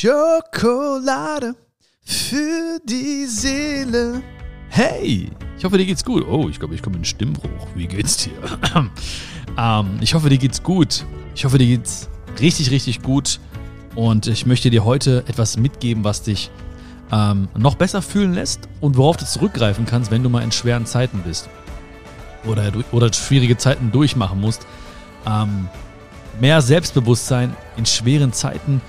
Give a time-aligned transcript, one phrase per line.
[0.00, 1.56] Schokolade
[2.04, 4.22] für die Seele.
[4.68, 6.24] Hey, ich hoffe, dir geht's gut.
[6.28, 7.66] Oh, ich glaube, ich komme in Stimmbruch.
[7.74, 8.30] Wie geht's dir?
[9.58, 11.04] ähm, ich hoffe, dir geht's gut.
[11.34, 12.08] Ich hoffe, dir geht's
[12.38, 13.40] richtig, richtig gut.
[13.96, 16.52] Und ich möchte dir heute etwas mitgeben, was dich
[17.10, 20.86] ähm, noch besser fühlen lässt und worauf du zurückgreifen kannst, wenn du mal in schweren
[20.86, 21.48] Zeiten bist.
[22.44, 24.64] Oder, oder schwierige Zeiten durchmachen musst.
[25.26, 25.68] Ähm,
[26.40, 28.80] mehr Selbstbewusstsein in schweren Zeiten,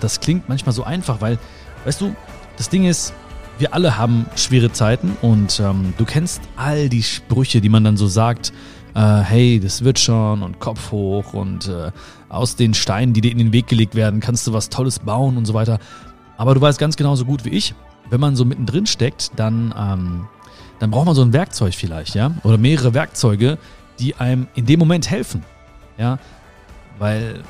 [0.00, 1.38] das klingt manchmal so einfach, weil,
[1.84, 2.14] weißt du,
[2.56, 3.12] das Ding ist,
[3.58, 7.96] wir alle haben schwere Zeiten und ähm, du kennst all die Sprüche, die man dann
[7.96, 8.52] so sagt,
[8.94, 11.90] äh, hey, das wird schon und Kopf hoch und äh,
[12.28, 15.36] aus den Steinen, die dir in den Weg gelegt werden, kannst du was Tolles bauen
[15.36, 15.78] und so weiter.
[16.36, 17.74] Aber du weißt ganz genauso gut wie ich,
[18.10, 20.26] wenn man so mittendrin steckt, dann, ähm,
[20.78, 23.58] dann braucht man so ein Werkzeug vielleicht, ja, oder mehrere Werkzeuge,
[23.98, 25.44] die einem in dem Moment helfen,
[25.98, 26.18] ja,
[26.98, 27.42] weil,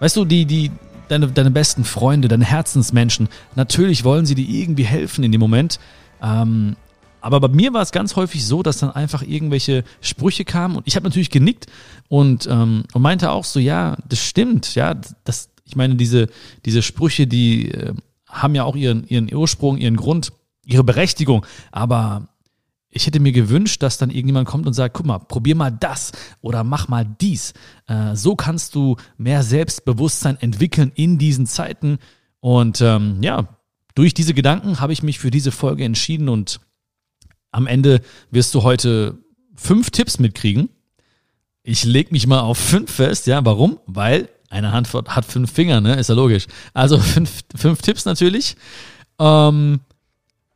[0.00, 0.70] weißt du, die, die,
[1.08, 5.78] deine, deine besten Freunde, deine Herzensmenschen, natürlich wollen sie dir irgendwie helfen in dem Moment.
[6.22, 6.76] Ähm,
[7.20, 10.86] aber bei mir war es ganz häufig so, dass dann einfach irgendwelche Sprüche kamen und
[10.86, 11.66] ich habe natürlich genickt
[12.08, 16.28] und, ähm, und meinte auch so, ja, das stimmt, ja, das, ich meine, diese,
[16.64, 17.94] diese Sprüche, die äh,
[18.28, 20.32] haben ja auch ihren, ihren Ursprung, ihren Grund,
[20.64, 22.28] ihre Berechtigung, aber
[22.96, 26.12] ich hätte mir gewünscht, dass dann irgendjemand kommt und sagt, guck mal, probier mal das
[26.40, 27.52] oder mach mal dies.
[27.86, 31.98] Äh, so kannst du mehr Selbstbewusstsein entwickeln in diesen Zeiten.
[32.40, 33.48] Und ähm, ja,
[33.94, 36.60] durch diese Gedanken habe ich mich für diese Folge entschieden und
[37.52, 39.18] am Ende wirst du heute
[39.54, 40.70] fünf Tipps mitkriegen.
[41.62, 43.78] Ich lege mich mal auf fünf fest, ja, warum?
[43.86, 45.96] Weil eine Hand hat fünf Finger, ne?
[45.96, 46.46] Ist ja logisch.
[46.72, 48.56] Also fünf, fünf Tipps natürlich.
[49.18, 49.80] Ähm,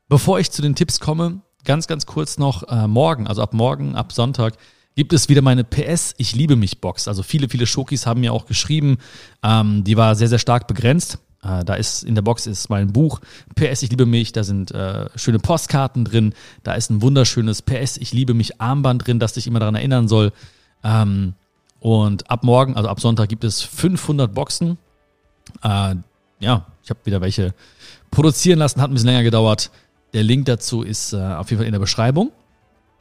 [0.08, 3.94] bevor ich zu den Tipps komme, ganz, ganz kurz noch, äh, morgen, also ab morgen,
[3.94, 4.54] ab Sonntag,
[4.96, 7.08] gibt es wieder meine PS Ich liebe mich Box.
[7.08, 8.98] Also viele, viele Schokis haben mir auch geschrieben.
[9.42, 11.18] Ähm, die war sehr, sehr stark begrenzt.
[11.42, 13.20] Äh, da ist in der Box ist mein Buch
[13.54, 14.32] PS Ich liebe mich.
[14.32, 16.34] Da sind äh, schöne Postkarten drin.
[16.62, 20.08] Da ist ein wunderschönes PS Ich liebe mich Armband drin, das dich immer daran erinnern
[20.08, 20.32] soll.
[20.82, 21.34] Ähm,
[21.78, 24.76] und ab morgen, also ab Sonntag, gibt es 500 Boxen.
[25.62, 25.94] Äh,
[26.40, 27.54] ja, ich habe wieder welche
[28.10, 29.70] produzieren lassen, hat ein bisschen länger gedauert.
[30.12, 32.32] Der Link dazu ist äh, auf jeden Fall in der Beschreibung.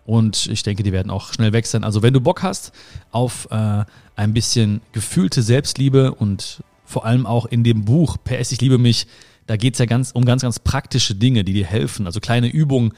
[0.05, 1.83] Und ich denke, die werden auch schnell weg sein.
[1.83, 2.71] Also wenn du Bock hast
[3.11, 3.83] auf äh,
[4.15, 9.05] ein bisschen gefühlte Selbstliebe und vor allem auch in dem Buch PS, ich liebe mich,
[9.45, 12.07] da geht es ja ganz um ganz, ganz praktische Dinge, die dir helfen.
[12.07, 12.93] Also kleine Übungen,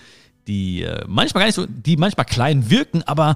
[0.48, 3.36] die äh, manchmal gar nicht so, die manchmal klein wirken, aber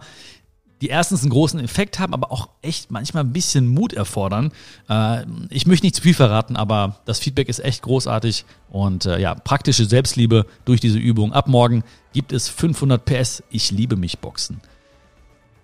[0.86, 4.52] die erstens einen großen Effekt haben, aber auch echt manchmal ein bisschen Mut erfordern.
[4.88, 9.20] Äh, ich möchte nicht zu viel verraten, aber das Feedback ist echt großartig und äh,
[9.20, 11.34] ja, praktische Selbstliebe durch diese Übung.
[11.34, 14.62] Ab morgen gibt es 500 PS Ich liebe mich Boxen.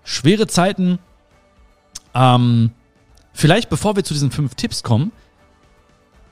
[0.03, 0.97] Schwere Zeiten.
[2.15, 2.71] Ähm,
[3.31, 5.11] vielleicht bevor wir zu diesen fünf Tipps kommen,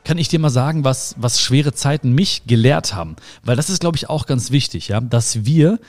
[0.04, 3.18] kann ich dir mal sagen, was, was schwere Zeiten mich gelehrt haben.
[3.44, 5.80] Weil das ist, glaube ich, auch ganz wichtig, ja, dass wir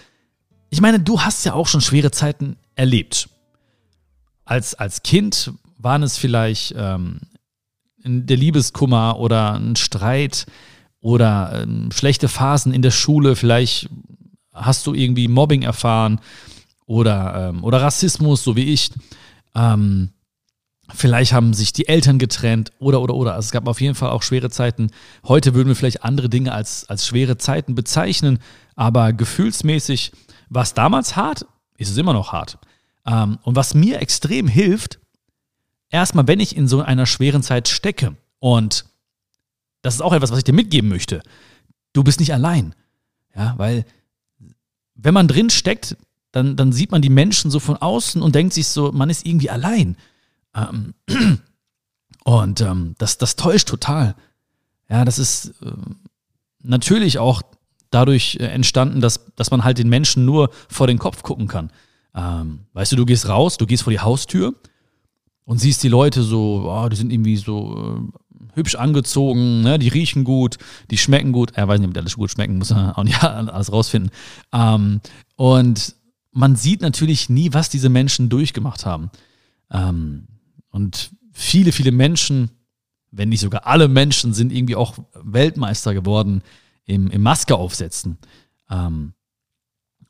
[0.71, 3.29] ich meine, du hast ja auch schon schwere Zeiten erlebt.
[4.45, 7.21] Als, als Kind waren es vielleicht ähm,
[8.05, 10.47] der Liebeskummer oder ein Streit
[11.01, 13.37] oder ähm, schlechte Phasen in der Schule.
[13.37, 13.89] Vielleicht
[14.53, 16.21] hast du irgendwie Mobbing erfahren
[16.87, 18.91] oder, ähm, oder Rassismus, so wie ich.
[19.55, 20.11] Ähm,
[20.93, 23.35] vielleicht haben sich die Eltern getrennt oder, oder, oder.
[23.35, 24.91] Also es gab auf jeden Fall auch schwere Zeiten.
[25.27, 28.39] Heute würden wir vielleicht andere Dinge als, als schwere Zeiten bezeichnen,
[28.77, 30.13] aber gefühlsmäßig
[30.51, 31.47] was damals hart,
[31.79, 32.59] ist es immer noch hart.
[33.07, 34.99] Ähm, und was mir extrem hilft,
[35.89, 38.85] erstmal, wenn ich in so einer schweren Zeit stecke, und
[39.81, 41.23] das ist auch etwas, was ich dir mitgeben möchte,
[41.95, 42.75] du bist nicht allein.
[43.35, 43.87] Ja, weil
[44.95, 45.97] wenn man drin steckt,
[46.33, 49.25] dann, dann sieht man die Menschen so von außen und denkt sich so, man ist
[49.25, 49.97] irgendwie allein.
[50.55, 50.95] Ähm,
[52.25, 54.15] und ähm, das, das täuscht total.
[54.89, 55.73] Ja, das ist äh,
[56.63, 57.43] natürlich auch
[57.91, 61.71] dadurch äh, entstanden, dass, dass man halt den Menschen nur vor den Kopf gucken kann.
[62.15, 64.55] Ähm, weißt du, du gehst raus, du gehst vor die Haustür
[65.45, 68.21] und siehst die Leute so, oh, die sind irgendwie so äh,
[68.55, 69.79] hübsch angezogen, ne?
[69.79, 70.59] die riechen gut,
[70.91, 71.53] die schmecken gut.
[71.55, 74.11] Er äh, weiß nicht, ob die alles gut schmecken, muss er auch nicht alles rausfinden.
[74.53, 75.01] Ähm,
[75.37, 75.95] und
[76.33, 79.11] man sieht natürlich nie, was diese Menschen durchgemacht haben.
[79.71, 80.27] Ähm,
[80.71, 82.51] und viele, viele Menschen,
[83.11, 86.43] wenn nicht sogar alle Menschen, sind irgendwie auch Weltmeister geworden
[86.85, 88.19] im, im Maske aufsetzen.
[88.71, 89.15] Ähm,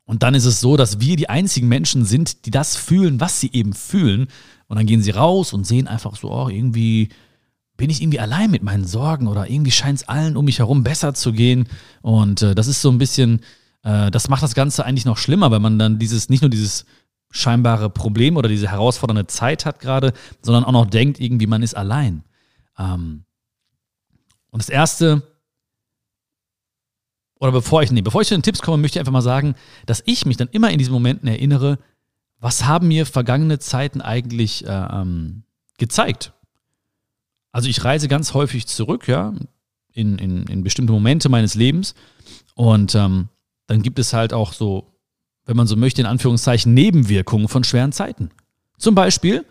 [0.05, 3.39] und dann ist es so, dass wir die einzigen Menschen sind, die das fühlen, was
[3.39, 4.27] sie eben fühlen.
[4.67, 7.09] Und dann gehen sie raus und sehen einfach so, oh, irgendwie
[7.77, 10.83] bin ich irgendwie allein mit meinen Sorgen oder irgendwie scheint es allen um mich herum
[10.83, 11.67] besser zu gehen.
[12.01, 13.39] Und äh, das ist so ein bisschen,
[13.83, 16.85] äh, das macht das Ganze eigentlich noch schlimmer, weil man dann dieses, nicht nur dieses
[17.31, 21.75] scheinbare Problem oder diese herausfordernde Zeit hat gerade, sondern auch noch denkt, irgendwie man ist
[21.75, 22.23] allein.
[22.77, 23.23] Ähm,
[24.51, 25.23] Und das erste,
[27.41, 29.55] oder bevor ich, nee, bevor ich zu den Tipps komme, möchte ich einfach mal sagen,
[29.87, 31.79] dass ich mich dann immer in diesen Momenten erinnere,
[32.39, 35.41] was haben mir vergangene Zeiten eigentlich äh, ähm,
[35.79, 36.33] gezeigt?
[37.51, 39.33] Also ich reise ganz häufig zurück, ja,
[39.91, 41.95] in, in, in bestimmte Momente meines Lebens.
[42.53, 43.27] Und ähm,
[43.65, 44.93] dann gibt es halt auch so,
[45.45, 48.29] wenn man so möchte, in Anführungszeichen Nebenwirkungen von schweren Zeiten.
[48.77, 49.45] Zum Beispiel,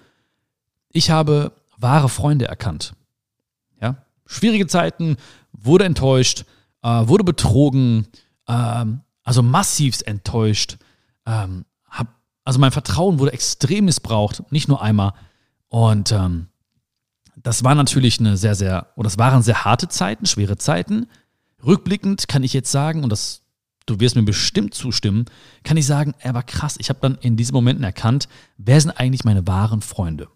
[0.90, 2.94] ich habe wahre Freunde erkannt.
[3.82, 5.16] Ja, schwierige Zeiten,
[5.52, 6.44] wurde enttäuscht,
[6.82, 8.06] äh, wurde betrogen,
[8.46, 8.84] äh,
[9.22, 10.78] also massivst enttäuscht.
[11.26, 12.08] Ähm, hab,
[12.44, 15.12] also mein Vertrauen wurde extrem missbraucht, nicht nur einmal.
[15.68, 16.48] Und ähm,
[17.36, 21.06] das war natürlich eine sehr, sehr, oder das waren sehr harte Zeiten, schwere Zeiten.
[21.64, 23.42] Rückblickend kann ich jetzt sagen, und das,
[23.86, 25.26] du wirst mir bestimmt zustimmen,
[25.62, 26.76] kann ich sagen, er war krass.
[26.78, 30.28] Ich habe dann in diesen Momenten erkannt, wer sind eigentlich meine wahren Freunde.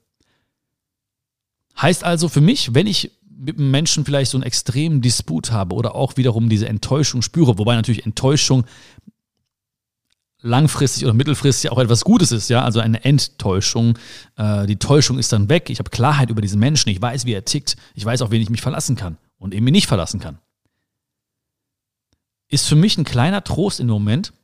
[1.81, 3.11] Heißt also für mich, wenn ich
[3.45, 7.59] mit einem Menschen vielleicht so einen extremen Disput habe oder auch wiederum diese Enttäuschung spüre,
[7.59, 8.65] wobei natürlich Enttäuschung
[10.41, 13.99] langfristig oder mittelfristig auch etwas Gutes ist, ja, also eine Enttäuschung.
[14.37, 15.71] Äh, die Täuschung ist dann weg.
[15.71, 16.91] Ich habe Klarheit über diesen Menschen.
[16.91, 17.77] Ich weiß, wie er tickt.
[17.95, 20.39] Ich weiß, auf wen ich mich verlassen kann und eben nicht verlassen kann.
[22.49, 24.35] Ist für mich ein kleiner Trost im Moment.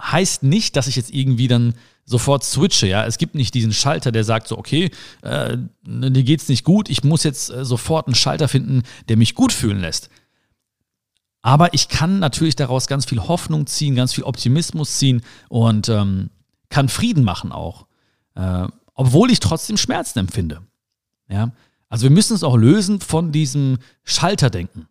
[0.00, 3.04] Heißt nicht, dass ich jetzt irgendwie dann sofort switche, ja.
[3.04, 4.90] Es gibt nicht diesen Schalter, der sagt so, okay,
[5.22, 9.34] äh, dir geht's nicht gut, ich muss jetzt äh, sofort einen Schalter finden, der mich
[9.34, 10.08] gut fühlen lässt.
[11.42, 16.30] Aber ich kann natürlich daraus ganz viel Hoffnung ziehen, ganz viel Optimismus ziehen und ähm,
[16.70, 17.86] kann Frieden machen auch.
[18.34, 20.62] Äh, obwohl ich trotzdem Schmerzen empfinde.
[21.28, 21.52] Ja?
[21.88, 24.88] Also wir müssen uns auch lösen von diesem Schalterdenken.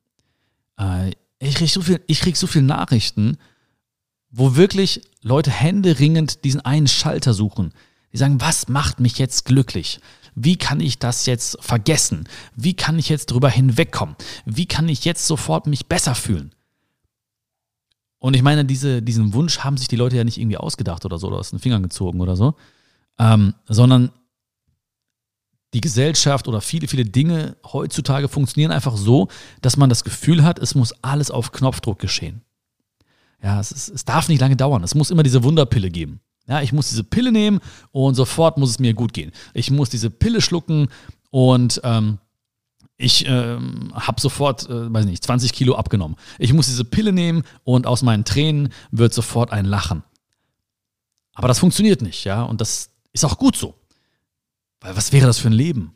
[0.80, 3.38] Äh, ich kriege so, viel, krieg so viele Nachrichten,
[4.38, 7.74] wo wirklich Leute händeringend diesen einen Schalter suchen.
[8.12, 10.02] Die sagen, was macht mich jetzt glücklich?
[10.36, 12.28] Wie kann ich das jetzt vergessen?
[12.54, 14.18] Wie kann ich jetzt drüber hinwegkommen?
[14.46, 16.54] Wie kann ich jetzt sofort mich besser fühlen?
[18.20, 21.18] Und ich meine, diese, diesen Wunsch haben sich die Leute ja nicht irgendwie ausgedacht oder
[21.18, 22.56] so oder aus den Fingern gezogen oder so,
[23.18, 24.12] ähm, sondern
[25.74, 29.30] die Gesellschaft oder viele, viele Dinge heutzutage funktionieren einfach so,
[29.62, 32.42] dass man das Gefühl hat, es muss alles auf Knopfdruck geschehen.
[33.46, 34.84] Ja, es, ist, es darf nicht lange dauern.
[34.84, 36.20] Es muss immer diese Wunderpille geben.
[36.48, 37.60] Ja, ich muss diese Pille nehmen
[37.92, 39.32] und sofort muss es mir gut gehen.
[39.54, 40.88] Ich muss diese Pille schlucken
[41.30, 42.18] und ähm,
[42.98, 46.18] ich ähm, habe sofort, äh, weiß nicht, 20 Kilo abgenommen.
[46.40, 50.02] Ich muss diese Pille nehmen und aus meinen Tränen wird sofort ein Lachen.
[51.36, 53.76] Aber das funktioniert nicht, ja, und das ist auch gut so.
[54.82, 55.94] Weil was wäre das für ein Leben,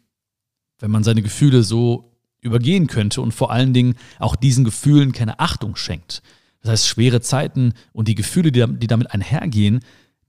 [0.77, 5.39] wenn man seine Gefühle so übergehen könnte und vor allen Dingen auch diesen Gefühlen keine
[5.39, 6.21] Achtung schenkt?
[6.61, 9.79] Das heißt, schwere Zeiten und die Gefühle, die, damit einhergehen,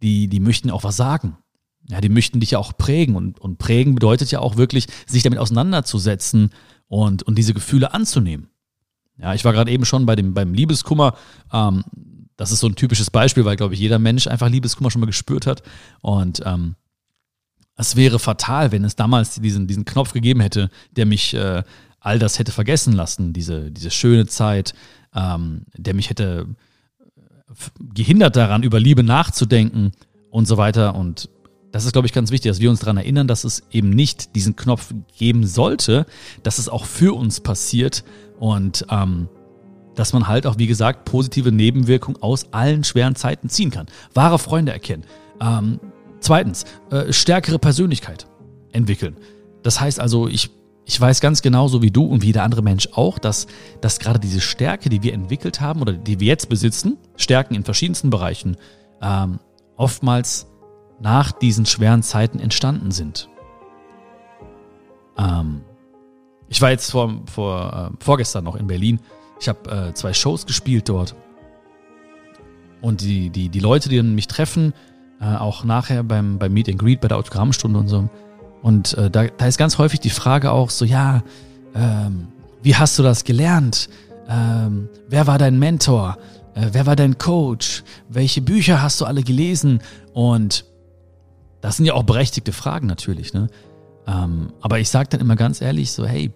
[0.02, 1.36] die, die möchten auch was sagen.
[1.88, 3.16] Ja, die möchten dich ja auch prägen.
[3.16, 6.50] Und, und prägen bedeutet ja auch wirklich, sich damit auseinanderzusetzen
[6.86, 8.48] und, und diese Gefühle anzunehmen.
[9.18, 11.14] Ja, ich war gerade eben schon bei dem, beim Liebeskummer.
[11.52, 11.84] Ähm,
[12.36, 15.06] das ist so ein typisches Beispiel, weil, glaube ich, jeder Mensch einfach Liebeskummer schon mal
[15.06, 15.62] gespürt hat.
[16.00, 16.76] Und ähm,
[17.76, 21.62] es wäre fatal, wenn es damals diesen, diesen Knopf gegeben hätte, der mich äh,
[21.98, 24.74] all das hätte vergessen lassen, diese, diese schöne Zeit,
[25.14, 26.46] ähm, der mich hätte
[27.94, 29.92] gehindert daran, über Liebe nachzudenken
[30.30, 30.94] und so weiter.
[30.94, 31.28] Und
[31.72, 34.34] das ist, glaube ich, ganz wichtig, dass wir uns daran erinnern, dass es eben nicht
[34.34, 36.06] diesen Knopf geben sollte,
[36.42, 38.04] dass es auch für uns passiert
[38.38, 39.28] und ähm,
[39.94, 43.86] dass man halt auch, wie gesagt, positive Nebenwirkungen aus allen schweren Zeiten ziehen kann.
[44.14, 45.04] Wahre Freunde erkennen.
[45.40, 45.80] Ähm,
[46.20, 48.26] zweitens, äh, stärkere Persönlichkeit
[48.72, 49.16] entwickeln.
[49.62, 50.50] Das heißt also, ich
[50.90, 53.46] ich weiß ganz genauso wie du und wie jeder andere Mensch auch, dass,
[53.80, 57.62] dass gerade diese Stärke, die wir entwickelt haben oder die wir jetzt besitzen, Stärken in
[57.62, 58.56] verschiedensten Bereichen,
[59.00, 59.38] ähm,
[59.76, 60.48] oftmals
[61.00, 63.28] nach diesen schweren Zeiten entstanden sind.
[65.16, 65.60] Ähm,
[66.48, 68.98] ich war jetzt vor, vor, äh, vorgestern noch in Berlin.
[69.38, 71.14] Ich habe äh, zwei Shows gespielt dort.
[72.80, 74.74] Und die, die, die Leute, die mich treffen,
[75.20, 78.10] äh, auch nachher beim, beim Meet and Greet, bei der Autogrammstunde und so,
[78.62, 81.22] und äh, da, da ist ganz häufig die Frage auch so, ja,
[81.74, 82.28] ähm,
[82.62, 83.88] wie hast du das gelernt?
[84.28, 86.18] Ähm, wer war dein Mentor?
[86.54, 87.82] Äh, wer war dein Coach?
[88.08, 89.80] Welche Bücher hast du alle gelesen?
[90.12, 90.64] Und
[91.60, 93.48] das sind ja auch berechtigte Fragen natürlich, ne?
[94.06, 96.30] Ähm, aber ich sage dann immer ganz ehrlich so, hey,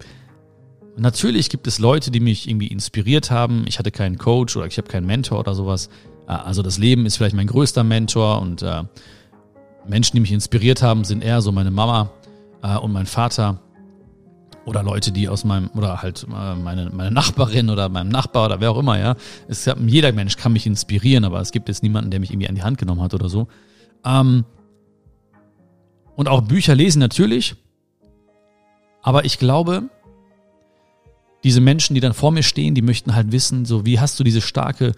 [0.97, 3.65] natürlich gibt es Leute, die mich irgendwie inspiriert haben.
[3.67, 5.89] Ich hatte keinen Coach oder ich habe keinen Mentor oder sowas.
[6.29, 8.83] Äh, also das Leben ist vielleicht mein größter Mentor und äh,
[9.87, 12.11] Menschen, die mich inspiriert haben, sind eher so meine Mama
[12.63, 13.61] äh, und mein Vater
[14.65, 18.61] oder Leute, die aus meinem, oder halt äh, meine, meine Nachbarin oder meinem Nachbar oder
[18.61, 19.15] wer auch immer, ja.
[19.49, 22.55] Es, jeder Mensch kann mich inspirieren, aber es gibt jetzt niemanden, der mich irgendwie an
[22.55, 23.49] die Hand genommen hat oder so.
[24.05, 24.45] Ähm,
[26.17, 27.57] und auch Bücher lesen natürlich.
[29.03, 29.91] Aber ich glaube,
[31.43, 34.25] diese Menschen, die dann vor mir stehen, die möchten halt wissen, so wie hast du
[34.25, 34.93] diese starke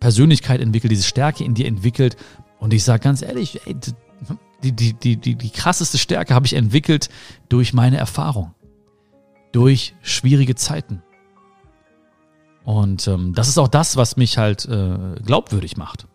[0.00, 2.16] Persönlichkeit entwickelt, diese Stärke in dir entwickelt.
[2.58, 3.76] Und ich sage ganz ehrlich, ey,
[4.62, 7.08] die, die, die, die, die krasseste Stärke habe ich entwickelt
[7.48, 8.54] durch meine Erfahrung,
[9.52, 11.02] durch schwierige Zeiten.
[12.64, 16.06] Und ähm, das ist auch das, was mich halt äh, glaubwürdig macht.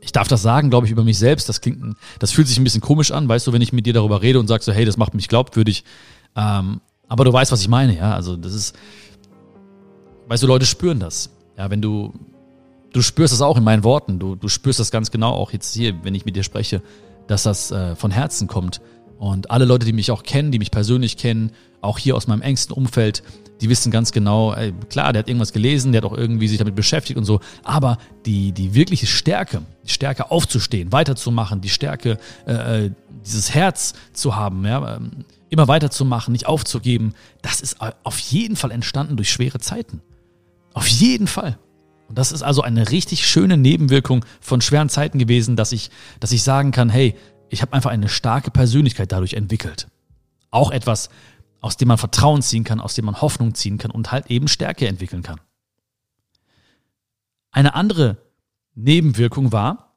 [0.00, 1.48] Ich darf das sagen, glaube ich, über mich selbst.
[1.48, 3.92] Das klingt, das fühlt sich ein bisschen komisch an, weißt du, wenn ich mit dir
[3.92, 5.84] darüber rede und sagst so, hey, das macht mich glaubwürdig.
[6.36, 8.14] Ähm, aber du weißt, was ich meine, ja.
[8.14, 8.76] Also das ist,
[10.28, 11.30] weißt du, Leute spüren das.
[11.56, 12.12] Ja, wenn du,
[12.92, 14.18] du spürst das auch in meinen Worten.
[14.18, 16.82] Du, du spürst das ganz genau auch jetzt hier, wenn ich mit dir spreche,
[17.26, 18.80] dass das äh, von Herzen kommt.
[19.18, 22.42] Und alle Leute, die mich auch kennen, die mich persönlich kennen, auch hier aus meinem
[22.42, 23.22] engsten Umfeld,
[23.60, 26.58] die wissen ganz genau, ey, klar, der hat irgendwas gelesen, der hat auch irgendwie sich
[26.58, 32.18] damit beschäftigt und so, aber die, die wirkliche Stärke, die Stärke aufzustehen, weiterzumachen, die Stärke,
[32.46, 32.90] äh, äh
[33.24, 38.70] dieses Herz zu haben, ja, ähm, immer weiterzumachen, nicht aufzugeben, das ist auf jeden Fall
[38.70, 40.00] entstanden durch schwere Zeiten.
[40.72, 41.58] Auf jeden Fall.
[42.08, 46.32] Und das ist also eine richtig schöne Nebenwirkung von schweren Zeiten gewesen, dass ich, dass
[46.32, 47.14] ich sagen kann, hey,
[47.50, 49.88] ich habe einfach eine starke Persönlichkeit dadurch entwickelt.
[50.50, 51.10] Auch etwas,
[51.60, 54.48] aus dem man Vertrauen ziehen kann, aus dem man Hoffnung ziehen kann und halt eben
[54.48, 55.40] Stärke entwickeln kann.
[57.50, 58.16] Eine andere
[58.74, 59.96] Nebenwirkung war,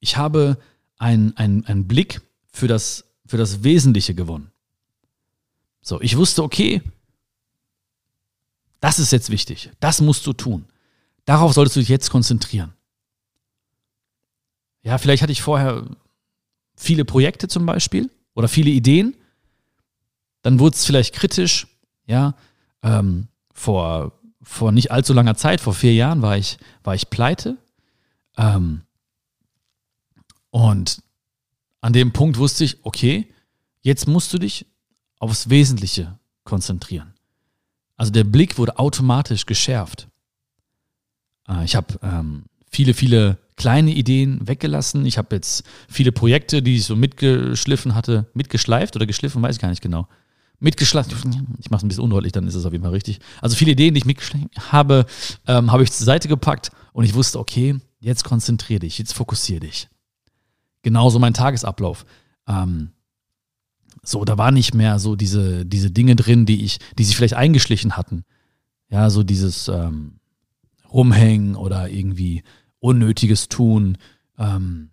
[0.00, 0.58] ich habe
[0.98, 2.20] einen, einen, einen Blick
[2.52, 4.50] für das, für das Wesentliche gewonnen.
[5.80, 6.82] So, ich wusste, okay,
[8.84, 10.66] das ist jetzt wichtig, das musst du tun.
[11.24, 12.74] Darauf solltest du dich jetzt konzentrieren.
[14.82, 15.86] Ja, vielleicht hatte ich vorher
[16.76, 19.16] viele Projekte zum Beispiel oder viele Ideen.
[20.42, 21.66] Dann wurde es vielleicht kritisch.
[22.04, 22.34] Ja,
[22.82, 27.56] ähm, vor, vor nicht allzu langer Zeit, vor vier Jahren, war ich, war ich pleite.
[28.36, 28.82] Ähm,
[30.50, 31.00] und
[31.80, 33.32] an dem Punkt wusste ich, okay,
[33.80, 34.66] jetzt musst du dich
[35.20, 37.13] aufs Wesentliche konzentrieren.
[37.96, 40.08] Also der Blick wurde automatisch geschärft.
[41.48, 45.06] Äh, ich habe ähm, viele, viele kleine Ideen weggelassen.
[45.06, 49.62] Ich habe jetzt viele Projekte, die ich so mitgeschliffen hatte, mitgeschleift oder geschliffen, weiß ich
[49.62, 50.08] gar nicht genau.
[50.60, 51.12] Mitgeschleift,
[51.58, 53.18] ich mache es ein bisschen undeutlich, dann ist es auf jeden Fall richtig.
[53.40, 55.04] Also viele Ideen, die ich mitgeschleift habe,
[55.46, 59.60] ähm, habe ich zur Seite gepackt und ich wusste, okay, jetzt konzentriere dich, jetzt fokussiere
[59.60, 59.88] dich.
[60.82, 62.06] Genauso mein Tagesablauf.
[62.48, 62.93] Ähm,
[64.04, 67.34] so, da war nicht mehr so diese, diese Dinge drin, die ich, die sich vielleicht
[67.34, 68.24] eingeschlichen hatten.
[68.88, 70.20] Ja, so dieses ähm,
[70.92, 72.42] Rumhängen oder irgendwie
[72.80, 73.98] Unnötiges tun,
[74.38, 74.90] ähm,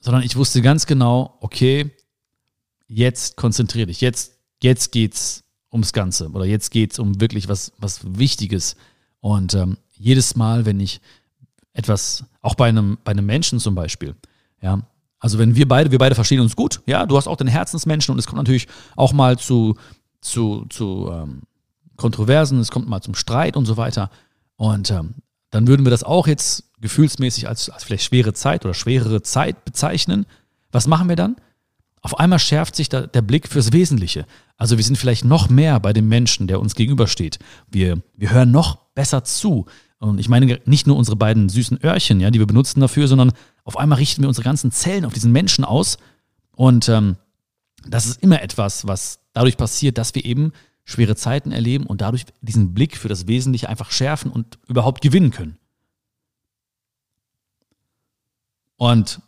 [0.00, 1.90] sondern ich wusste ganz genau, okay,
[2.88, 8.00] jetzt konzentriere dich, jetzt, jetzt geht's ums Ganze oder jetzt geht's um wirklich was, was
[8.18, 8.76] Wichtiges.
[9.20, 11.00] Und ähm, jedes Mal, wenn ich
[11.72, 14.16] etwas, auch bei einem, bei einem Menschen zum Beispiel,
[14.60, 14.82] ja,
[15.20, 18.12] also wenn wir beide, wir beide verstehen uns gut, ja, du hast auch den Herzensmenschen
[18.12, 19.76] und es kommt natürlich auch mal zu,
[20.20, 21.42] zu, zu ähm,
[21.96, 24.10] Kontroversen, es kommt mal zum Streit und so weiter.
[24.56, 25.14] Und ähm,
[25.50, 29.64] dann würden wir das auch jetzt gefühlsmäßig als, als vielleicht schwere Zeit oder schwerere Zeit
[29.66, 30.24] bezeichnen.
[30.72, 31.36] Was machen wir dann?
[32.00, 34.24] Auf einmal schärft sich da der Blick fürs Wesentliche.
[34.56, 37.38] Also wir sind vielleicht noch mehr bei dem Menschen, der uns gegenübersteht.
[37.70, 39.66] Wir, wir hören noch besser zu.
[40.00, 43.32] Und ich meine nicht nur unsere beiden süßen Öhrchen, ja, die wir benutzen dafür, sondern
[43.64, 45.98] auf einmal richten wir unsere ganzen Zellen auf diesen Menschen aus.
[46.52, 47.16] Und ähm,
[47.86, 50.52] das ist immer etwas, was dadurch passiert, dass wir eben
[50.84, 55.32] schwere Zeiten erleben und dadurch diesen Blick für das Wesentliche einfach schärfen und überhaupt gewinnen
[55.32, 55.58] können.
[58.76, 59.20] Und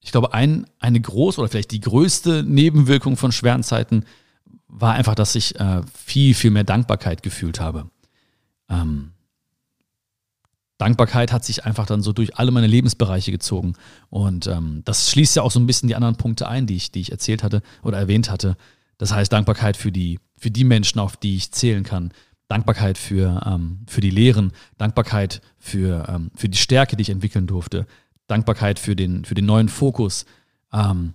[0.00, 4.04] ich glaube, ein, eine große oder vielleicht die größte Nebenwirkung von schweren Zeiten
[4.66, 7.88] war einfach, dass ich äh, viel, viel mehr Dankbarkeit gefühlt habe.
[8.68, 9.12] Ähm,
[10.78, 13.74] Dankbarkeit hat sich einfach dann so durch alle meine Lebensbereiche gezogen.
[14.10, 16.90] Und ähm, das schließt ja auch so ein bisschen die anderen Punkte ein, die ich,
[16.90, 18.56] die ich erzählt hatte oder erwähnt hatte.
[18.98, 22.12] Das heißt Dankbarkeit für die, für die Menschen, auf die ich zählen kann.
[22.48, 27.46] Dankbarkeit für, ähm, für die Lehren, Dankbarkeit für, ähm, für die Stärke, die ich entwickeln
[27.46, 27.86] durfte,
[28.28, 30.26] Dankbarkeit für den, für den neuen Fokus,
[30.72, 31.14] ähm,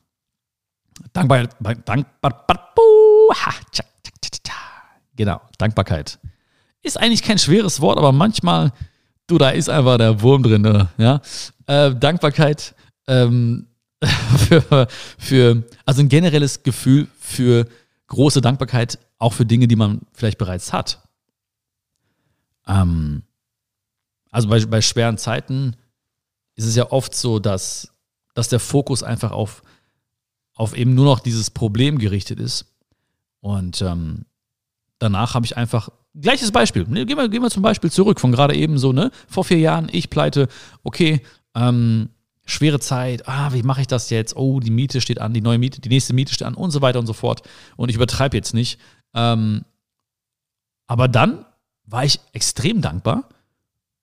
[1.13, 2.45] Dankbarkeit, Dankbar,
[5.15, 6.19] genau, Dankbarkeit.
[6.83, 8.73] Ist eigentlich kein schweres Wort, aber manchmal,
[9.31, 10.89] du, da ist einfach der Wurm drin, ne?
[10.97, 11.21] ja.
[11.67, 12.75] Äh, Dankbarkeit
[13.07, 13.67] ähm,
[14.37, 17.67] für, für, also ein generelles Gefühl für
[18.07, 21.01] große Dankbarkeit auch für Dinge, die man vielleicht bereits hat.
[22.67, 23.23] Ähm,
[24.31, 25.75] also bei, bei schweren Zeiten
[26.55, 27.93] ist es ja oft so, dass,
[28.33, 29.61] dass der Fokus einfach auf,
[30.53, 32.65] auf eben nur noch dieses Problem gerichtet ist.
[33.39, 34.25] Und ähm,
[35.01, 35.89] danach habe ich einfach,
[36.19, 39.11] gleiches Beispiel, ne, gehen, wir, gehen wir zum Beispiel zurück von gerade eben so, ne?
[39.27, 40.47] Vor vier Jahren, ich pleite,
[40.83, 41.21] okay,
[41.55, 42.09] ähm,
[42.45, 44.35] schwere Zeit, ah, wie mache ich das jetzt?
[44.35, 46.81] Oh, die Miete steht an, die neue Miete, die nächste Miete steht an und so
[46.81, 47.41] weiter und so fort.
[47.77, 48.79] Und ich übertreibe jetzt nicht.
[49.13, 49.63] Ähm,
[50.87, 51.45] Aber dann
[51.85, 53.29] war ich extrem dankbar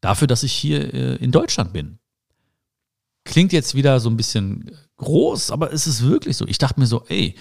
[0.00, 1.98] dafür, dass ich hier äh, in Deutschland bin.
[3.24, 6.46] Klingt jetzt wieder so ein bisschen groß, aber es ist wirklich so.
[6.46, 7.34] Ich dachte mir so, ey,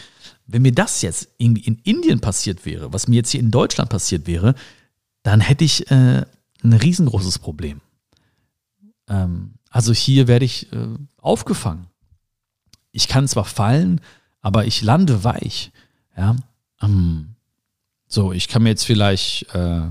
[0.48, 3.90] wenn mir das jetzt irgendwie in Indien passiert wäre, was mir jetzt hier in Deutschland
[3.90, 4.56] passiert wäre,
[5.24, 6.26] dann hätte ich äh,
[6.64, 7.82] ein riesengroßes Problem.
[9.10, 10.88] Ähm, also hier werde ich äh,
[11.18, 11.88] aufgefangen.
[12.92, 14.02] Ich kann zwar fallen,
[14.42, 15.72] aber ich lande weich.
[16.16, 16.36] Ja.
[16.82, 17.36] Ähm,
[18.08, 19.82] so, ich kann mir jetzt vielleicht äh,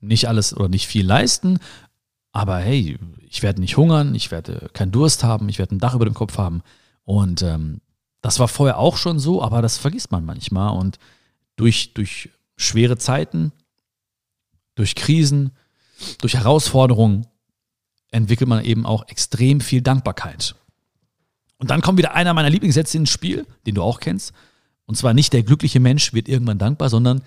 [0.00, 1.58] nicht alles oder nicht viel leisten,
[2.30, 5.94] aber hey, ich werde nicht hungern, ich werde keinen Durst haben, ich werde ein Dach
[5.94, 6.62] über dem Kopf haben.
[7.02, 7.80] Und ähm,
[8.22, 10.76] das war vorher auch schon so, aber das vergisst man manchmal.
[10.76, 10.98] Und
[11.56, 13.52] durch, durch schwere Zeiten,
[14.74, 15.52] durch Krisen,
[16.20, 17.26] durch Herausforderungen
[18.10, 20.54] entwickelt man eben auch extrem viel Dankbarkeit.
[21.58, 24.32] Und dann kommt wieder einer meiner Lieblingssätze ins Spiel, den du auch kennst.
[24.84, 27.22] Und zwar nicht der glückliche Mensch wird irgendwann dankbar, sondern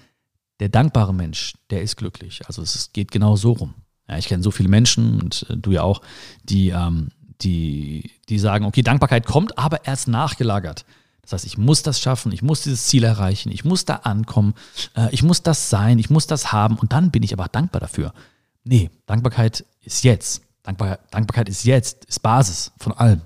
[0.59, 2.45] der dankbare Mensch, der ist glücklich.
[2.47, 3.73] Also es geht genau so rum.
[4.07, 6.01] Ja, ich kenne so viele Menschen und äh, du ja auch,
[6.43, 7.09] die, ähm,
[7.41, 10.85] die, die sagen, okay, Dankbarkeit kommt, aber erst nachgelagert.
[11.21, 14.55] Das heißt, ich muss das schaffen, ich muss dieses Ziel erreichen, ich muss da ankommen,
[14.95, 17.79] äh, ich muss das sein, ich muss das haben und dann bin ich aber dankbar
[17.79, 18.13] dafür.
[18.63, 20.41] Nee, Dankbarkeit ist jetzt.
[20.63, 23.21] Dankbar, Dankbarkeit ist jetzt, ist Basis von allem.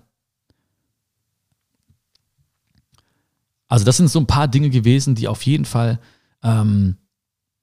[3.68, 6.00] Also das sind so ein paar Dinge gewesen, die auf jeden Fall
[6.44, 6.98] ähm,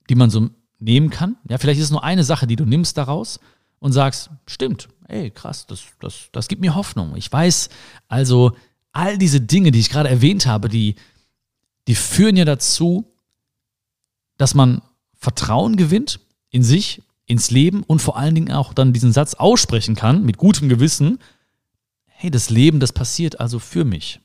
[0.08, 1.36] die man so nehmen kann.
[1.48, 3.38] Ja, vielleicht ist es nur eine Sache, die du nimmst daraus
[3.78, 7.16] und sagst, stimmt, ey, krass, das, das, das gibt mir Hoffnung.
[7.16, 7.68] Ich weiß
[8.08, 8.52] also,
[8.92, 10.96] all diese Dinge, die ich gerade erwähnt habe, die,
[11.88, 13.12] die führen ja dazu,
[14.36, 14.82] dass man
[15.14, 19.94] Vertrauen gewinnt in sich, ins Leben und vor allen Dingen auch dann diesen Satz aussprechen
[19.94, 21.18] kann mit gutem Gewissen,
[22.06, 24.20] hey, das Leben, das passiert also für mich.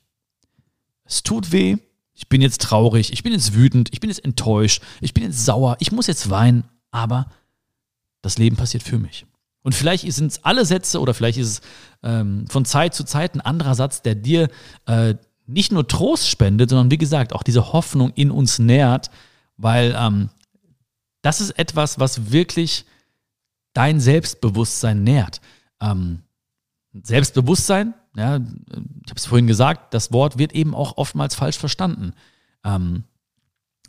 [1.03, 1.77] Es tut weh,
[2.13, 5.45] ich bin jetzt traurig, ich bin jetzt wütend, ich bin jetzt enttäuscht, ich bin jetzt
[5.45, 7.29] sauer, ich muss jetzt weinen, aber
[8.21, 9.25] das Leben passiert für mich.
[9.65, 11.61] Und vielleicht sind es alle Sätze oder vielleicht ist es
[12.03, 14.47] ähm, von Zeit zu Zeit ein anderer Satz, der dir
[14.85, 15.15] äh,
[15.47, 19.09] nicht nur Trost spendet, sondern wie gesagt auch diese Hoffnung in uns nährt,
[19.57, 20.29] weil ähm,
[21.21, 22.85] das ist etwas, was wirklich
[23.73, 25.41] dein Selbstbewusstsein nährt.
[25.81, 26.21] Ähm,
[26.93, 32.13] Selbstbewusstsein ja, ich habe es vorhin gesagt, das Wort wird eben auch oftmals falsch verstanden.
[32.63, 33.03] Ähm,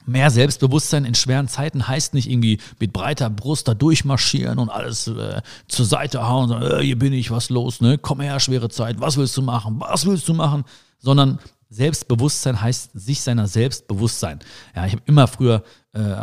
[0.06, 5.06] mehr Selbstbewusstsein in schweren Zeiten heißt nicht irgendwie mit breiter Brust da durchmarschieren und alles
[5.08, 7.98] äh, zur Seite hauen, sagen, äh, hier bin ich, was los, ne?
[7.98, 10.64] Komm her, schwere Zeit, was willst du machen, was willst du machen?
[10.98, 11.38] Sondern
[11.68, 14.40] Selbstbewusstsein heißt sich seiner Selbstbewusstsein.
[14.74, 16.22] Ja, ich habe immer früher äh,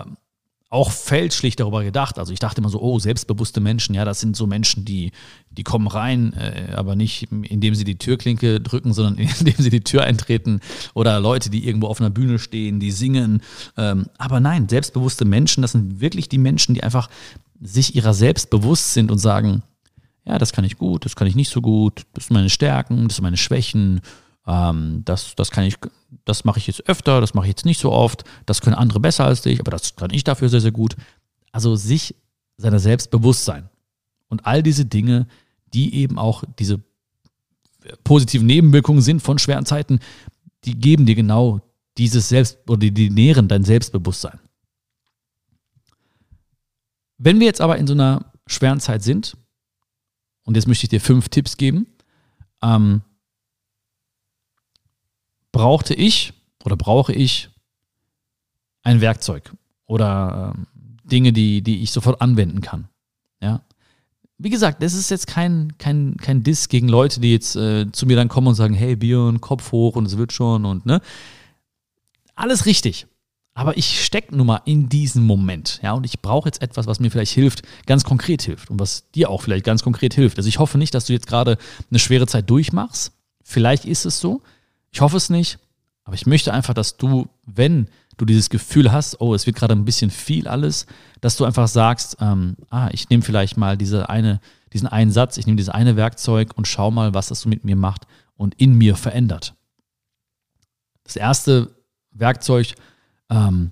[0.74, 2.18] auch fälschlich darüber gedacht.
[2.18, 5.12] Also ich dachte immer so, oh, selbstbewusste Menschen, ja, das sind so Menschen, die,
[5.52, 9.84] die kommen rein, äh, aber nicht indem sie die Türklinke drücken, sondern indem sie die
[9.84, 10.62] Tür eintreten
[10.96, 13.44] oder Leute, die irgendwo auf einer Bühne stehen, die singen.
[13.78, 17.08] Ähm, aber nein, selbstbewusste Menschen, das sind wirklich die Menschen, die einfach
[17.62, 19.62] sich ihrer selbst bewusst sind und sagen,
[20.26, 23.08] ja, das kann ich gut, das kann ich nicht so gut, das sind meine Stärken,
[23.08, 24.02] das sind meine Schwächen
[24.48, 25.76] ähm, das, das kann ich,
[26.26, 29.00] das mache ich jetzt öfter, das mache ich jetzt nicht so oft, das können andere
[29.00, 30.96] besser als ich, aber das kann ich dafür sehr, sehr gut.
[31.52, 32.16] Also sich
[32.58, 33.70] seiner selbst bewusst sein.
[34.28, 35.28] Und all diese Dinge,
[35.74, 36.80] die eben auch diese
[38.04, 40.00] positiven Nebenwirkungen sind von schweren Zeiten,
[40.66, 41.62] die geben dir genau
[41.98, 44.40] dieses Selbst oder die, die nähren dein Selbstbewusstsein.
[47.18, 49.38] Wenn wir jetzt aber in so einer schweren Zeit sind,
[50.46, 51.88] und jetzt möchte ich dir fünf Tipps geben,
[52.62, 53.02] ähm,
[55.54, 56.34] brauchte ich
[56.66, 57.50] oder brauche ich
[58.84, 59.54] ein Werkzeug
[59.86, 62.90] oder äh, Dinge, die, die ich sofort anwenden kann.
[63.42, 63.62] Ja.
[64.38, 68.06] Wie gesagt, das ist jetzt kein, kein, kein Diss gegen Leute, die jetzt äh, zu
[68.06, 71.02] mir dann kommen und sagen, hey Björn, Kopf hoch und es wird schon und ne.
[72.36, 73.08] Alles richtig.
[73.54, 77.00] Aber ich stecke nun mal in diesem Moment, ja, und ich brauche jetzt etwas, was
[77.00, 80.38] mir vielleicht hilft, ganz konkret hilft und was dir auch vielleicht ganz konkret hilft.
[80.38, 81.60] Also ich hoffe nicht, dass du jetzt gerade
[81.92, 83.12] eine schwere Zeit durchmachst.
[83.44, 84.42] Vielleicht ist es so.
[84.94, 85.58] Ich hoffe es nicht,
[86.04, 89.74] aber ich möchte einfach, dass du, wenn du dieses Gefühl hast, oh, es wird gerade
[89.74, 90.86] ein bisschen viel alles,
[91.20, 94.40] dass du einfach sagst, ähm, ah, ich nehme vielleicht mal diese eine,
[94.72, 97.64] diesen einen Satz, ich nehme dieses eine Werkzeug und schau mal, was das so mit
[97.64, 99.56] mir macht und in mir verändert.
[101.06, 101.76] Das erste
[102.12, 102.76] Werkzeug
[103.32, 103.72] ähm,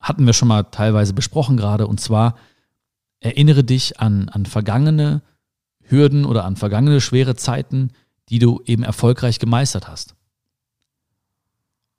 [0.00, 2.36] hatten wir schon mal teilweise besprochen gerade, und zwar
[3.20, 5.22] erinnere dich an, an vergangene
[5.80, 7.90] Hürden oder an vergangene schwere Zeiten,
[8.28, 10.14] die du eben erfolgreich gemeistert hast.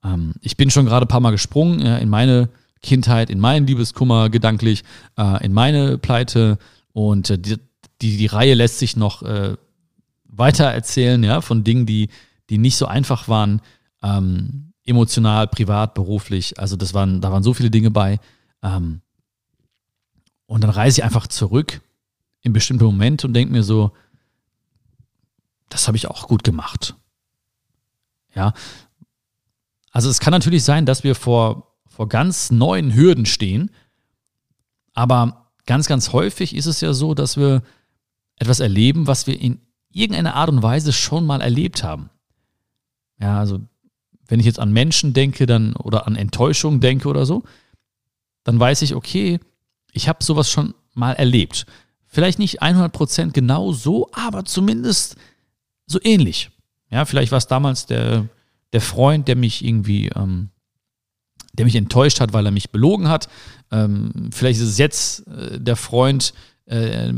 [0.04, 2.50] Ähm, ich bin schon gerade ein paar Mal gesprungen ja, in meine
[2.82, 4.84] Kindheit, in meinen Liebeskummer gedanklich,
[5.18, 6.58] äh, in meine Pleite
[6.94, 7.58] und äh, die,
[8.02, 9.56] die, die, Reihe lässt sich noch äh,
[10.26, 12.10] weiter erzählen, ja, von Dingen, die,
[12.50, 13.62] die nicht so einfach waren,
[14.04, 16.60] ähm, emotional, privat, beruflich.
[16.60, 18.20] Also das waren, da waren so viele Dinge bei.
[18.62, 19.02] Ähm,
[20.46, 21.82] Und dann reise ich einfach zurück
[22.42, 23.92] in bestimmte Momente und denke mir so,
[25.76, 26.96] das habe ich auch gut gemacht.
[28.34, 28.54] Ja.
[29.92, 33.72] Also es kann natürlich sein, dass wir vor, vor ganz neuen Hürden stehen,
[34.94, 37.62] aber ganz, ganz häufig ist es ja so, dass wir
[38.38, 39.60] etwas erleben, was wir in
[39.92, 42.10] irgendeiner Art und Weise schon mal erlebt haben.
[43.20, 43.60] Ja, also
[44.28, 47.44] wenn ich jetzt an Menschen denke, dann oder an Enttäuschung denke oder so,
[48.46, 49.42] dann weiß ich, okay,
[49.92, 51.66] ich habe sowas schon mal erlebt.
[52.06, 55.18] Vielleicht nicht 100% genau so, aber zumindest
[55.88, 56.50] so ähnlich.
[56.91, 58.28] Ja, vielleicht war es damals der,
[58.74, 60.50] der Freund, der mich irgendwie, ähm,
[61.54, 63.28] der mich enttäuscht hat, weil er mich belogen hat.
[63.71, 66.34] Ähm, vielleicht ist es jetzt äh, der Freund,
[66.65, 67.13] äh,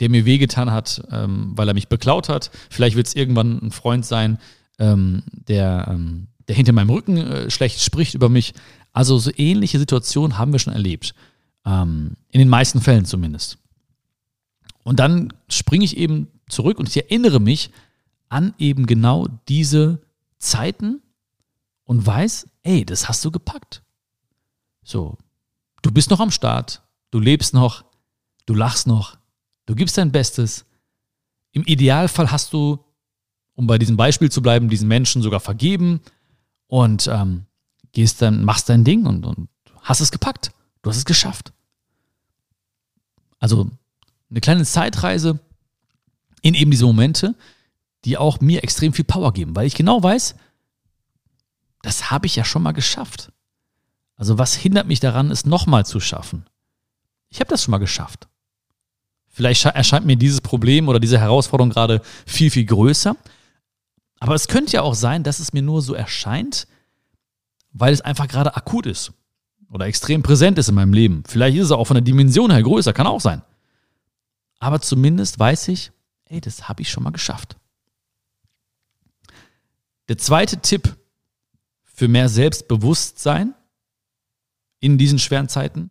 [0.00, 2.50] der mir wehgetan hat, ähm, weil er mich beklaut hat.
[2.70, 4.38] Vielleicht wird es irgendwann ein Freund sein,
[4.78, 8.54] ähm, der, ähm, der hinter meinem Rücken äh, schlecht spricht über mich.
[8.92, 11.14] Also so ähnliche Situationen haben wir schon erlebt.
[11.64, 13.58] Ähm, in den meisten Fällen zumindest.
[14.84, 17.70] Und dann springe ich eben zurück und ich erinnere mich
[18.28, 20.02] an eben genau diese
[20.38, 21.02] Zeiten
[21.84, 23.82] und weiß, ey, das hast du gepackt.
[24.82, 25.16] So,
[25.82, 27.84] du bist noch am Start, du lebst noch,
[28.46, 29.16] du lachst noch,
[29.66, 30.64] du gibst dein Bestes.
[31.52, 32.84] Im Idealfall hast du,
[33.54, 36.00] um bei diesem Beispiel zu bleiben, diesen Menschen sogar vergeben
[36.66, 37.46] und ähm,
[37.92, 39.48] gehst dann, machst dein Ding und, und
[39.80, 40.52] hast es gepackt.
[40.82, 41.52] Du hast es geschafft.
[43.38, 43.70] Also
[44.30, 45.38] eine kleine Zeitreise
[46.42, 47.34] in eben diese Momente,
[48.06, 50.36] die auch mir extrem viel Power geben, weil ich genau weiß,
[51.82, 53.32] das habe ich ja schon mal geschafft.
[54.14, 56.46] Also was hindert mich daran, es nochmal zu schaffen?
[57.28, 58.28] Ich habe das schon mal geschafft.
[59.28, 63.16] Vielleicht erscheint mir dieses Problem oder diese Herausforderung gerade viel, viel größer.
[64.20, 66.68] Aber es könnte ja auch sein, dass es mir nur so erscheint,
[67.72, 69.12] weil es einfach gerade akut ist
[69.68, 71.24] oder extrem präsent ist in meinem Leben.
[71.26, 73.42] Vielleicht ist es auch von der Dimension her größer, kann auch sein.
[74.60, 75.90] Aber zumindest weiß ich,
[76.26, 77.56] ey, das habe ich schon mal geschafft.
[80.08, 80.96] Der zweite Tipp
[81.84, 83.54] für mehr Selbstbewusstsein
[84.80, 85.90] in diesen schweren Zeiten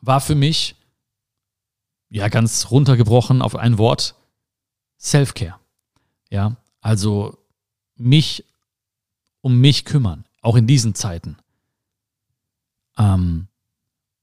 [0.00, 0.76] war für mich,
[2.08, 4.14] ja, ganz runtergebrochen auf ein Wort,
[4.98, 5.58] Self-Care.
[6.30, 7.36] Ja, also
[7.96, 8.44] mich
[9.40, 11.36] um mich kümmern, auch in diesen Zeiten.
[12.96, 13.48] Ähm,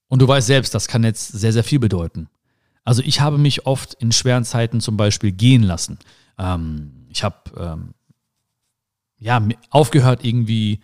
[0.08, 2.30] und du weißt selbst, das kann jetzt sehr, sehr viel bedeuten.
[2.84, 6.00] Also ich habe mich oft in schweren Zeiten zum Beispiel gehen lassen.
[6.38, 7.93] Ähm, ich habe ähm,
[9.17, 10.80] ja, aufgehört irgendwie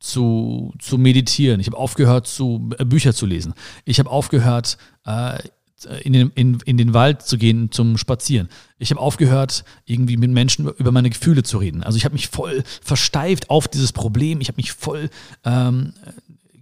[0.00, 1.60] zu, zu meditieren.
[1.60, 3.54] Ich habe aufgehört, zu, äh, Bücher zu lesen.
[3.84, 5.38] Ich habe aufgehört, äh,
[6.02, 8.48] in, den, in, in den Wald zu gehen zum Spazieren.
[8.78, 11.82] Ich habe aufgehört, irgendwie mit Menschen über meine Gefühle zu reden.
[11.82, 14.40] Also ich habe mich voll versteift auf dieses Problem.
[14.40, 15.10] Ich habe mich voll
[15.44, 15.94] ähm,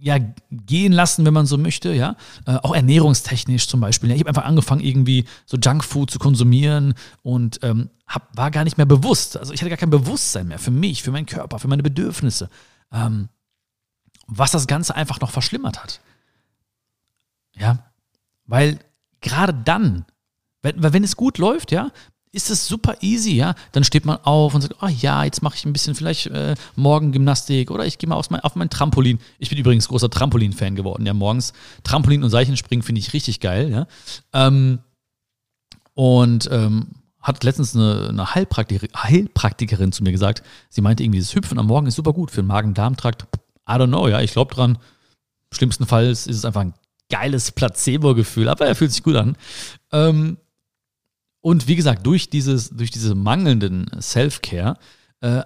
[0.01, 0.17] ja,
[0.49, 2.15] gehen lassen, wenn man so möchte, ja.
[2.47, 4.09] Äh, auch ernährungstechnisch zum Beispiel.
[4.09, 4.15] Ja.
[4.15, 8.77] Ich habe einfach angefangen, irgendwie so Junkfood zu konsumieren und ähm, hab, war gar nicht
[8.77, 9.37] mehr bewusst.
[9.37, 12.49] Also ich hatte gar kein Bewusstsein mehr für mich, für meinen Körper, für meine Bedürfnisse.
[12.91, 13.29] Ähm,
[14.25, 16.01] was das Ganze einfach noch verschlimmert hat.
[17.53, 17.91] Ja,
[18.45, 18.79] weil
[19.19, 20.05] gerade dann,
[20.63, 21.91] wenn, wenn es gut läuft, ja,
[22.31, 23.55] ist es super easy, ja.
[23.73, 26.55] Dann steht man auf und sagt, oh ja, jetzt mache ich ein bisschen vielleicht äh,
[26.75, 29.19] morgen Gymnastik oder ich gehe mal auf mein, auf mein Trampolin.
[29.37, 31.53] Ich bin übrigens großer Trampolin-Fan geworden, ja, morgens.
[31.83, 33.87] Trampolin und Seichenspringen finde ich richtig geil, ja.
[34.33, 34.79] Ähm,
[35.93, 36.87] und ähm,
[37.21, 41.67] hat letztens eine, eine Heilpraktiker, Heilpraktikerin zu mir gesagt, sie meinte irgendwie, das Hüpfen am
[41.67, 43.23] Morgen ist super gut für den Magen-Darm-Trakt.
[43.69, 44.77] I don't know, ja, ich glaube dran.
[45.53, 46.73] Schlimmsten Fall ist es einfach ein
[47.09, 49.35] geiles Placebo-Gefühl, aber er fühlt sich gut an.
[49.91, 50.37] Ähm,
[51.41, 54.77] und wie gesagt, durch dieses, durch diese mangelnden Self-Care
[55.21, 55.41] äh,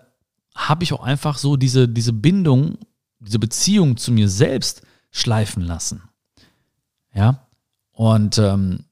[0.54, 2.78] habe ich auch einfach so diese, diese Bindung,
[3.20, 4.82] diese Beziehung zu mir selbst
[5.12, 6.04] schleifen lassen.
[7.14, 7.48] Ja.
[7.94, 8.86] Und ähm,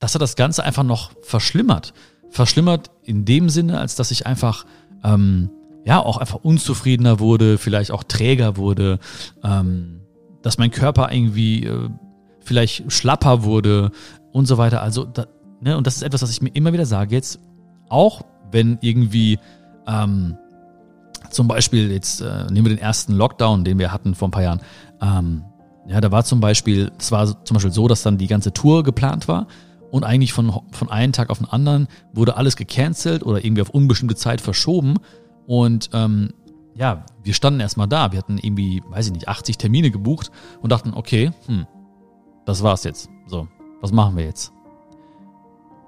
[0.00, 1.94] das hat das Ganze einfach noch verschlimmert.
[2.30, 4.66] Verschlimmert in dem Sinne, als dass ich einfach
[5.04, 5.50] ähm,
[5.84, 8.98] ja auch einfach unzufriedener wurde, vielleicht auch träger wurde,
[9.44, 10.00] ähm,
[10.42, 11.88] dass mein Körper irgendwie äh,
[12.40, 13.92] vielleicht schlapper wurde
[14.32, 14.82] und so weiter.
[14.82, 15.26] Also da,
[15.62, 15.76] Ne?
[15.76, 17.38] Und das ist etwas, was ich mir immer wieder sage jetzt,
[17.88, 19.38] auch wenn irgendwie
[19.86, 20.36] ähm,
[21.30, 24.42] zum Beispiel jetzt äh, nehmen wir den ersten Lockdown, den wir hatten vor ein paar
[24.42, 24.60] Jahren.
[25.00, 25.44] Ähm,
[25.86, 28.82] ja, da war zum Beispiel, es war zum Beispiel so, dass dann die ganze Tour
[28.82, 29.46] geplant war
[29.90, 33.70] und eigentlich von, von einem Tag auf den anderen wurde alles gecancelt oder irgendwie auf
[33.70, 34.96] unbestimmte Zeit verschoben.
[35.46, 36.32] Und ähm,
[36.74, 38.12] ja, wir standen erstmal da.
[38.12, 41.66] Wir hatten irgendwie, weiß ich nicht, 80 Termine gebucht und dachten, okay, hm,
[42.46, 43.10] das war's jetzt.
[43.26, 43.48] So,
[43.80, 44.52] was machen wir jetzt?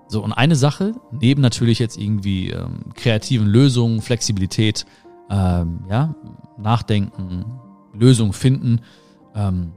[0.08, 4.86] So, und eine Sache, neben natürlich jetzt irgendwie ähm, kreativen Lösungen, Flexibilität,
[5.30, 6.14] ähm, ja,
[6.58, 7.44] Nachdenken,
[7.92, 8.80] Lösungen finden,
[9.34, 9.72] ähm,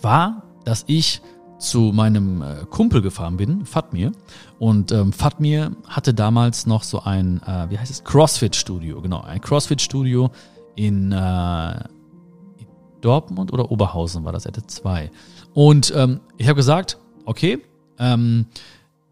[0.00, 1.20] war dass ich
[1.58, 4.12] zu meinem äh, Kumpel gefahren bin, Fatmir.
[4.58, 9.40] Und ähm, Fatmir hatte damals noch so ein, äh, wie heißt es, CrossFit-Studio, genau, ein
[9.40, 10.30] CrossFit-Studio
[10.74, 11.70] in, äh,
[12.58, 12.66] in
[13.00, 15.10] Dortmund oder Oberhausen war das, hatte zwei.
[15.54, 17.58] Und ähm, ich habe gesagt, okay,
[17.98, 18.46] ähm,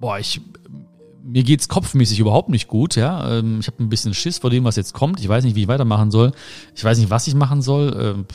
[0.00, 0.40] boah, ich,
[1.22, 3.38] mir geht's kopfmäßig überhaupt nicht gut, ja.
[3.38, 5.20] Ähm, ich habe ein bisschen Schiss vor dem, was jetzt kommt.
[5.20, 6.32] Ich weiß nicht, wie ich weitermachen soll.
[6.74, 7.96] Ich weiß nicht, was ich machen soll.
[8.00, 8.26] Ähm,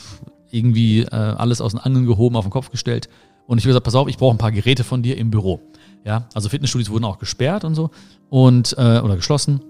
[0.50, 3.08] irgendwie äh, alles aus den Angeln gehoben, auf den Kopf gestellt.
[3.46, 5.60] Und ich habe gesagt, pass auf, ich brauche ein paar Geräte von dir im Büro.
[6.04, 7.90] Ja, also Fitnessstudios wurden auch gesperrt und so
[8.30, 9.60] und äh, oder geschlossen.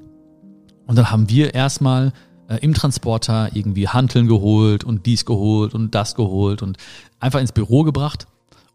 [0.87, 2.13] Und dann haben wir erstmal
[2.49, 6.77] äh, im Transporter irgendwie Hanteln geholt und dies geholt und das geholt und
[7.21, 8.27] einfach ins Büro gebracht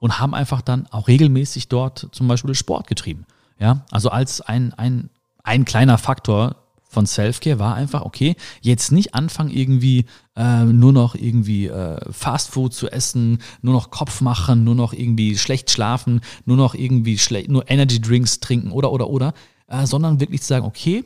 [0.01, 3.25] und haben einfach dann auch regelmäßig dort zum Beispiel Sport getrieben.
[3.59, 5.11] Ja, also als ein, ein,
[5.43, 6.55] ein kleiner Faktor
[6.89, 12.73] von Selfcare war einfach, okay, jetzt nicht anfangen irgendwie äh, nur noch irgendwie äh, Fastfood
[12.73, 17.49] zu essen, nur noch Kopf machen, nur noch irgendwie schlecht schlafen, nur noch irgendwie schlecht,
[17.49, 19.33] nur Energy Drinks trinken oder oder oder,
[19.67, 21.05] äh, sondern wirklich zu sagen, okay,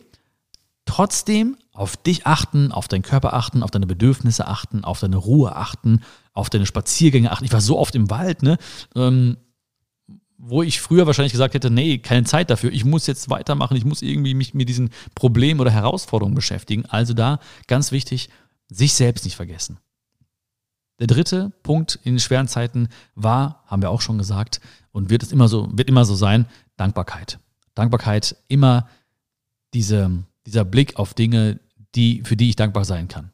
[0.85, 5.55] trotzdem auf dich achten, auf deinen Körper achten, auf deine Bedürfnisse achten, auf deine Ruhe
[5.55, 6.01] achten,
[6.33, 7.45] auf deine Spaziergänge achten.
[7.45, 8.57] Ich war so oft im Wald, ne?
[8.95, 9.37] Ähm,
[10.37, 13.85] wo ich früher wahrscheinlich gesagt hätte, nee, keine Zeit dafür, ich muss jetzt weitermachen, ich
[13.85, 16.85] muss irgendwie mich mit diesen Problemen oder Herausforderungen beschäftigen.
[16.85, 18.29] Also da ganz wichtig,
[18.67, 19.79] sich selbst nicht vergessen.
[20.99, 24.61] Der dritte Punkt in schweren Zeiten war, haben wir auch schon gesagt,
[24.91, 26.45] und wird es immer so, wird immer so sein,
[26.77, 27.39] Dankbarkeit.
[27.73, 28.87] Dankbarkeit, immer
[29.73, 31.59] diese, dieser Blick auf Dinge,
[31.95, 33.31] die, für die ich dankbar sein kann.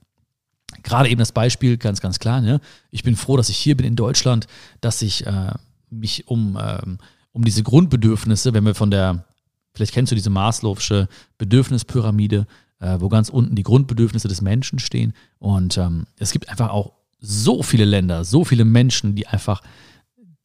[0.84, 2.62] Gerade eben das Beispiel, ganz, ganz klar, ne?
[2.91, 4.47] ich bin froh, dass ich hier bin in Deutschland,
[4.80, 5.52] dass ich äh,
[5.89, 6.97] mich um, ähm,
[7.34, 9.26] um diese Grundbedürfnisse, wenn wir von der,
[9.74, 12.47] vielleicht kennst du diese Maslow'sche Bedürfnispyramide,
[12.80, 15.13] äh, wo ganz unten die Grundbedürfnisse des Menschen stehen.
[15.39, 19.62] Und ähm, es gibt einfach auch so viele Länder, so viele Menschen, die einfach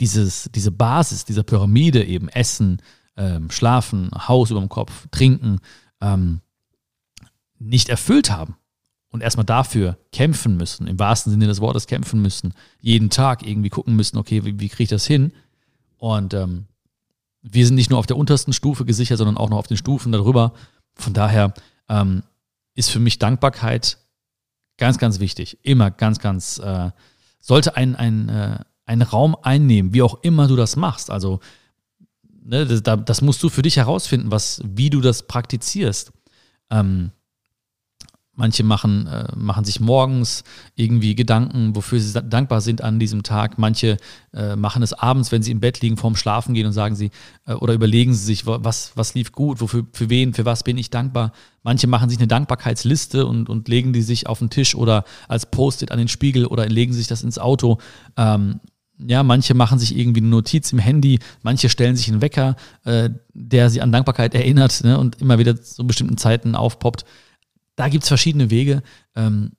[0.01, 2.83] dieses, diese Basis dieser Pyramide eben essen,
[3.17, 5.61] ähm, schlafen, Haus über dem Kopf, trinken,
[6.03, 6.41] ähm,
[7.59, 8.57] nicht erfüllt haben
[9.11, 13.71] und erstmal dafür kämpfen müssen, im wahrsten Sinne des Wortes kämpfen müssen, jeden Tag irgendwie
[13.71, 15.33] gucken müssen, okay, wie, wie kriege ich das hin?
[15.99, 16.67] Und ähm,
[17.43, 20.13] wir sind nicht nur auf der untersten Stufe gesichert, sondern auch noch auf den Stufen
[20.13, 20.53] darüber.
[20.95, 21.55] Von daher
[21.89, 22.23] ähm,
[22.75, 23.99] ist für mich Dankbarkeit
[24.77, 25.59] ganz, ganz wichtig.
[25.63, 26.91] Immer ganz, ganz, äh,
[27.41, 31.11] sollte ein, ein, äh, einen Raum einnehmen, wie auch immer du das machst.
[31.11, 31.41] Also,
[32.43, 36.13] ne, das, das musst du für dich herausfinden, was, wie du das praktizierst.
[36.71, 37.13] Ähm,
[38.39, 40.45] Manche machen, äh, machen sich morgens
[40.75, 43.59] irgendwie Gedanken, wofür sie dankbar sind an diesem Tag.
[43.59, 43.97] Manche
[44.35, 47.11] äh, machen es abends, wenn sie im Bett liegen, vorm Schlafen gehen und sagen sie
[47.47, 50.77] äh, oder überlegen sie sich, was, was lief gut, wofür, für wen, für was bin
[50.77, 51.33] ich dankbar.
[51.63, 55.47] Manche machen sich eine Dankbarkeitsliste und, und legen die sich auf den Tisch oder als
[55.47, 57.79] Post-it an den Spiegel oder legen sich das ins Auto.
[58.19, 58.61] Ähm,
[58.99, 63.11] ja, manche machen sich irgendwie eine Notiz im Handy, manche stellen sich einen Wecker, äh,
[63.33, 67.05] der sie an Dankbarkeit erinnert ne, und immer wieder zu bestimmten Zeiten aufpoppt
[67.77, 68.83] da gibt es verschiedene Wege.
[69.15, 69.53] Ähm,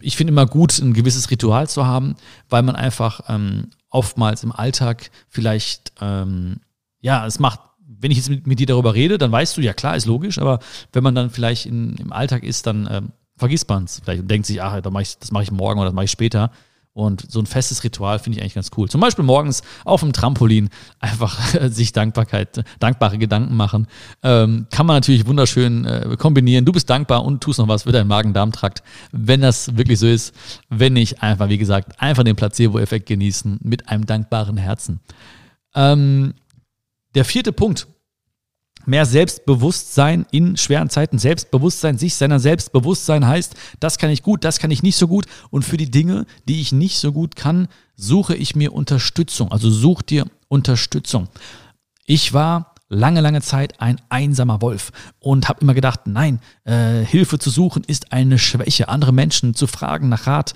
[0.00, 2.16] ich finde immer gut, ein gewisses Ritual zu haben,
[2.48, 6.60] weil man einfach ähm, oftmals im Alltag vielleicht, ähm,
[7.00, 9.74] ja, es macht, wenn ich jetzt mit, mit, dir darüber rede, dann weißt du, ja
[9.74, 10.60] klar, ist logisch, aber
[10.92, 14.30] wenn man dann vielleicht in, im Alltag ist, dann ähm, vergisst man es vielleicht und
[14.30, 16.50] denkt sich, ach, mach ich, das mache ich morgen oder das mache ich später.
[16.96, 18.88] Und so ein festes Ritual finde ich eigentlich ganz cool.
[18.88, 23.86] Zum Beispiel morgens auf dem Trampolin einfach sich Dankbarkeit, dankbare Gedanken machen.
[24.22, 26.64] Ähm, kann man natürlich wunderschön äh, kombinieren.
[26.64, 28.82] Du bist dankbar und tust noch was für deinen Magen-Darm-Trakt.
[29.12, 30.34] Wenn das wirklich so ist,
[30.70, 35.00] wenn nicht, einfach, wie gesagt, einfach den Placebo-Effekt genießen mit einem dankbaren Herzen.
[35.74, 36.32] Ähm,
[37.14, 37.88] der vierte Punkt,
[38.86, 41.18] mehr Selbstbewusstsein in schweren Zeiten.
[41.18, 45.26] Selbstbewusstsein, sich seiner Selbstbewusstsein heißt, das kann ich gut, das kann ich nicht so gut.
[45.50, 49.52] Und für die Dinge, die ich nicht so gut kann, suche ich mir Unterstützung.
[49.52, 51.28] Also such dir Unterstützung.
[52.04, 57.38] Ich war lange, lange Zeit ein einsamer Wolf und habe immer gedacht, nein, äh, Hilfe
[57.38, 58.88] zu suchen ist eine Schwäche.
[58.88, 60.54] Andere Menschen zu fragen nach Rat,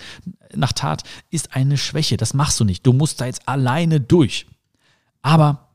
[0.54, 2.16] nach Tat ist eine Schwäche.
[2.16, 2.86] Das machst du nicht.
[2.86, 4.46] Du musst da jetzt alleine durch.
[5.22, 5.68] Aber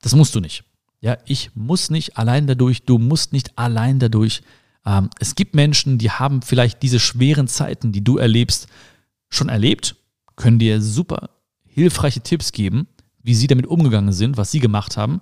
[0.00, 0.64] das musst du nicht.
[1.02, 4.42] Ja, ich muss nicht allein dadurch, du musst nicht allein dadurch.
[4.86, 8.68] Ähm, es gibt Menschen, die haben vielleicht diese schweren Zeiten, die du erlebst,
[9.28, 9.96] schon erlebt,
[10.36, 11.30] können dir super
[11.64, 12.86] hilfreiche Tipps geben,
[13.20, 15.20] wie sie damit umgegangen sind, was sie gemacht haben.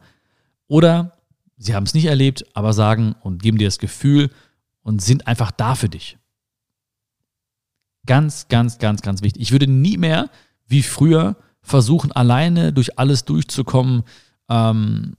[0.67, 1.17] Oder
[1.57, 4.31] sie haben es nicht erlebt, aber sagen und geben dir das Gefühl
[4.83, 6.19] und sind einfach da für dich.
[8.05, 9.41] Ganz, ganz, ganz, ganz wichtig.
[9.41, 10.29] Ich würde nie mehr
[10.67, 14.03] wie früher versuchen, alleine durch alles durchzukommen.
[14.49, 15.17] Ähm,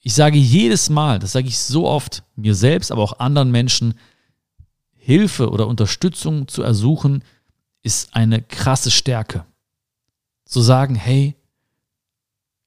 [0.00, 3.94] ich sage jedes Mal, das sage ich so oft, mir selbst, aber auch anderen Menschen,
[4.96, 7.22] Hilfe oder Unterstützung zu ersuchen,
[7.82, 9.44] ist eine krasse Stärke.
[10.44, 11.36] zu sagen, hey,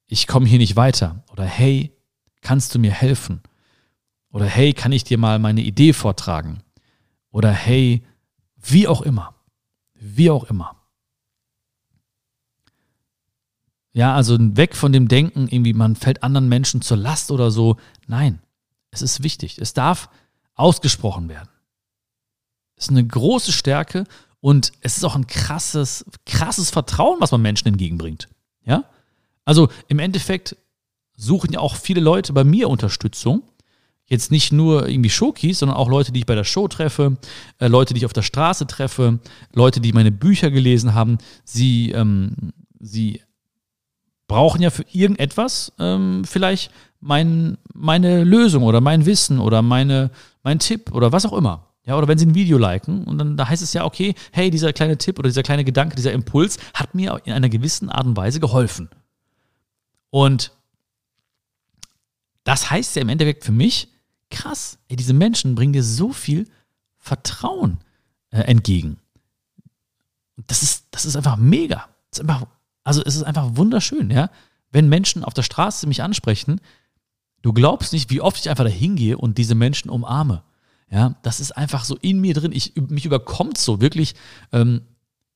[0.06, 1.92] ich komme hier nicht weiter oder hey,
[2.40, 3.42] kannst du mir helfen?
[4.30, 6.62] Oder hey, kann ich dir mal meine Idee vortragen?
[7.30, 8.02] Oder hey,
[8.56, 9.34] wie auch immer.
[9.94, 10.76] Wie auch immer.
[13.94, 17.76] Ja, also weg von dem Denken, irgendwie man fällt anderen Menschen zur Last oder so.
[18.08, 18.40] Nein,
[18.90, 19.58] es ist wichtig.
[19.58, 20.10] Es darf
[20.54, 21.48] ausgesprochen werden.
[22.76, 24.04] Es ist eine große Stärke
[24.40, 28.28] und es ist auch ein krasses, krasses Vertrauen, was man Menschen entgegenbringt.
[28.64, 28.84] Ja?
[29.44, 30.56] Also im Endeffekt
[31.16, 33.44] suchen ja auch viele Leute bei mir Unterstützung.
[34.06, 37.16] Jetzt nicht nur irgendwie Showkeys, sondern auch Leute, die ich bei der Show treffe,
[37.58, 39.20] äh, Leute, die ich auf der Straße treffe,
[39.54, 41.18] Leute, die meine Bücher gelesen haben.
[41.44, 43.22] Sie, ähm, sie
[44.34, 50.10] brauchen ja für irgendetwas ähm, vielleicht mein, meine Lösung oder mein Wissen oder meine,
[50.42, 51.68] mein Tipp oder was auch immer.
[51.86, 54.50] Ja, oder wenn sie ein Video liken und dann da heißt es ja, okay, hey,
[54.50, 58.06] dieser kleine Tipp oder dieser kleine Gedanke, dieser Impuls hat mir in einer gewissen Art
[58.06, 58.88] und Weise geholfen.
[60.10, 60.50] Und
[62.42, 63.86] das heißt ja im Endeffekt für mich,
[64.32, 66.48] krass, ey, diese Menschen bringen dir so viel
[66.98, 67.78] Vertrauen
[68.30, 68.96] äh, entgegen.
[70.48, 71.88] Das ist, das ist einfach mega.
[72.10, 72.48] Das ist einfach,
[72.84, 74.30] also es ist einfach wunderschön, ja.
[74.70, 76.60] Wenn Menschen auf der Straße mich ansprechen,
[77.42, 80.42] du glaubst nicht, wie oft ich einfach da hingehe und diese Menschen umarme.
[80.90, 82.52] Ja, das ist einfach so in mir drin.
[82.52, 84.14] Ich, mich überkommt so wirklich.
[84.52, 84.82] Ähm,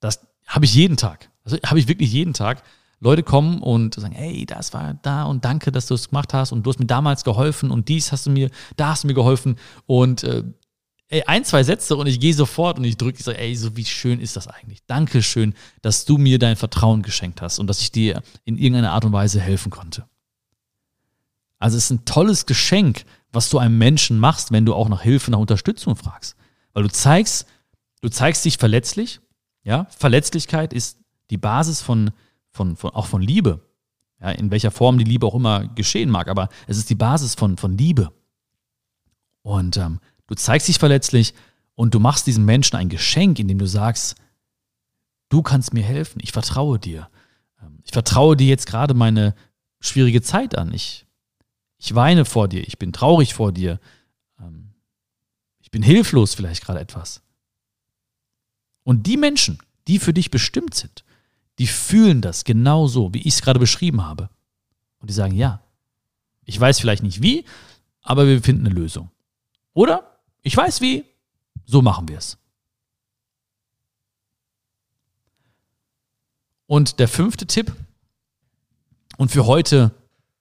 [0.01, 1.31] das habe ich jeden Tag.
[1.45, 2.63] Also habe ich wirklich jeden Tag.
[3.01, 6.53] Leute kommen und sagen, hey, das war da und danke, dass du es gemacht hast
[6.53, 9.15] und du hast mir damals geholfen und dies hast du mir, da hast du mir
[9.15, 9.57] geholfen
[9.87, 10.43] und äh,
[11.09, 13.77] ey, ein, zwei Sätze und ich gehe sofort und ich drücke, ich sage, ey, so
[13.77, 14.85] wie schön ist das eigentlich.
[14.87, 19.05] Dankeschön, dass du mir dein Vertrauen geschenkt hast und dass ich dir in irgendeiner Art
[19.05, 20.07] und Weise helfen konnte.
[21.59, 25.03] Also es ist ein tolles Geschenk, was du einem Menschen machst, wenn du auch nach
[25.03, 26.37] Hilfe, nach Unterstützung fragst.
[26.73, 27.47] Weil du zeigst,
[28.01, 29.21] du zeigst dich verletzlich.
[29.65, 30.99] Ja, Verletzlichkeit ist
[31.31, 32.11] die Basis von,
[32.51, 33.61] von, von auch von Liebe.
[34.21, 37.35] Ja, in welcher Form die Liebe auch immer geschehen mag, aber es ist die Basis
[37.35, 38.13] von, von Liebe.
[39.43, 41.35] Und ähm, du zeigst dich verletzlich
[41.75, 44.15] und du machst diesem Menschen ein Geschenk, indem du sagst,
[45.29, 47.11] du kannst mir helfen, ich vertraue dir.
[47.61, 49.35] Ähm, ich vertraue dir jetzt gerade meine
[49.81, 50.73] schwierige Zeit an.
[50.73, 51.05] Ich
[51.79, 53.81] ich weine vor dir, ich bin traurig vor dir,
[54.41, 54.75] ähm,
[55.61, 57.23] ich bin hilflos vielleicht gerade etwas.
[58.83, 61.05] Und die Menschen, die für dich bestimmt sind,
[61.59, 64.29] die fühlen das genauso, wie ich es gerade beschrieben habe.
[64.99, 65.63] Und die sagen, ja,
[66.45, 67.45] ich weiß vielleicht nicht wie,
[68.03, 69.11] aber wir finden eine Lösung.
[69.73, 71.05] Oder ich weiß wie,
[71.65, 72.39] so machen wir es.
[76.67, 77.73] Und der fünfte Tipp,
[79.19, 79.93] und für heute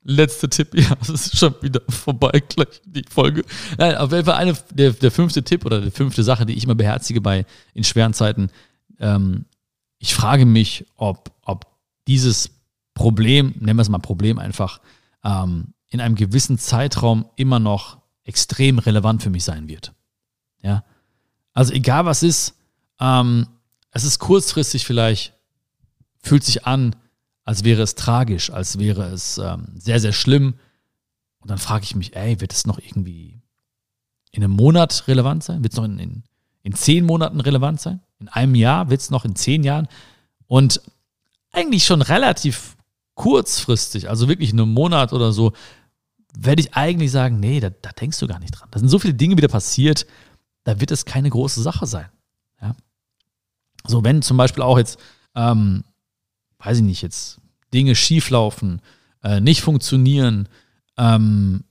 [0.09, 3.43] Letzter Tipp, ja, es ist schon wieder vorbei, gleich die Folge.
[3.77, 6.63] Nein, auf jeden Fall eine, der, der fünfte Tipp oder die fünfte Sache, die ich
[6.63, 8.49] immer beherzige bei in schweren Zeiten.
[8.99, 9.45] Ähm,
[9.99, 11.65] ich frage mich, ob, ob
[12.07, 12.51] dieses
[12.93, 14.79] Problem, nennen wir es mal Problem einfach,
[15.25, 17.96] ähm, in einem gewissen Zeitraum immer noch
[18.27, 19.93] extrem relevant für mich sein wird.
[20.61, 20.83] Ja.
[21.53, 22.55] Also egal was ist,
[22.99, 23.47] ähm,
[23.91, 25.33] es ist kurzfristig vielleicht,
[26.21, 26.95] fühlt sich an,
[27.45, 30.55] als wäre es tragisch, als wäre es ähm, sehr, sehr schlimm.
[31.39, 33.41] Und dann frage ich mich, ey, wird es noch irgendwie
[34.31, 35.63] in einem Monat relevant sein?
[35.63, 36.23] Wird es noch in, in,
[36.63, 38.01] in zehn Monaten relevant sein?
[38.19, 38.89] In einem Jahr?
[38.89, 39.87] Wird es noch in zehn Jahren?
[40.47, 40.81] Und
[41.51, 42.75] eigentlich schon relativ
[43.15, 45.53] kurzfristig, also wirklich in einem Monat oder so,
[46.39, 48.69] werde ich eigentlich sagen, nee, da, da, denkst du gar nicht dran.
[48.71, 50.05] Da sind so viele Dinge wieder passiert,
[50.63, 52.09] da wird es keine große Sache sein.
[52.61, 52.75] Ja?
[53.85, 54.99] So, wenn zum Beispiel auch jetzt
[55.35, 55.83] ähm,
[56.59, 57.39] weiß ich nicht, jetzt
[57.73, 58.81] Dinge schieflaufen,
[59.23, 60.49] äh, nicht funktionieren,
[60.97, 61.63] ähm,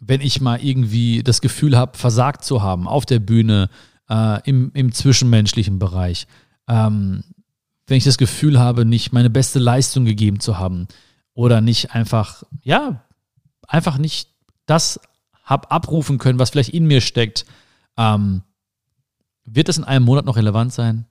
[0.00, 3.68] wenn ich mal irgendwie das Gefühl habe, versagt zu haben auf der Bühne,
[4.08, 6.26] äh, im, im zwischenmenschlichen Bereich,
[6.68, 7.24] ähm,
[7.86, 10.88] wenn ich das Gefühl habe, nicht meine beste Leistung gegeben zu haben
[11.34, 13.04] oder nicht einfach, ja,
[13.68, 14.30] einfach nicht
[14.66, 15.00] das
[15.44, 17.46] habe abrufen können, was vielleicht in mir steckt,
[17.96, 18.42] ähm,
[19.44, 21.06] wird das in einem Monat noch relevant sein?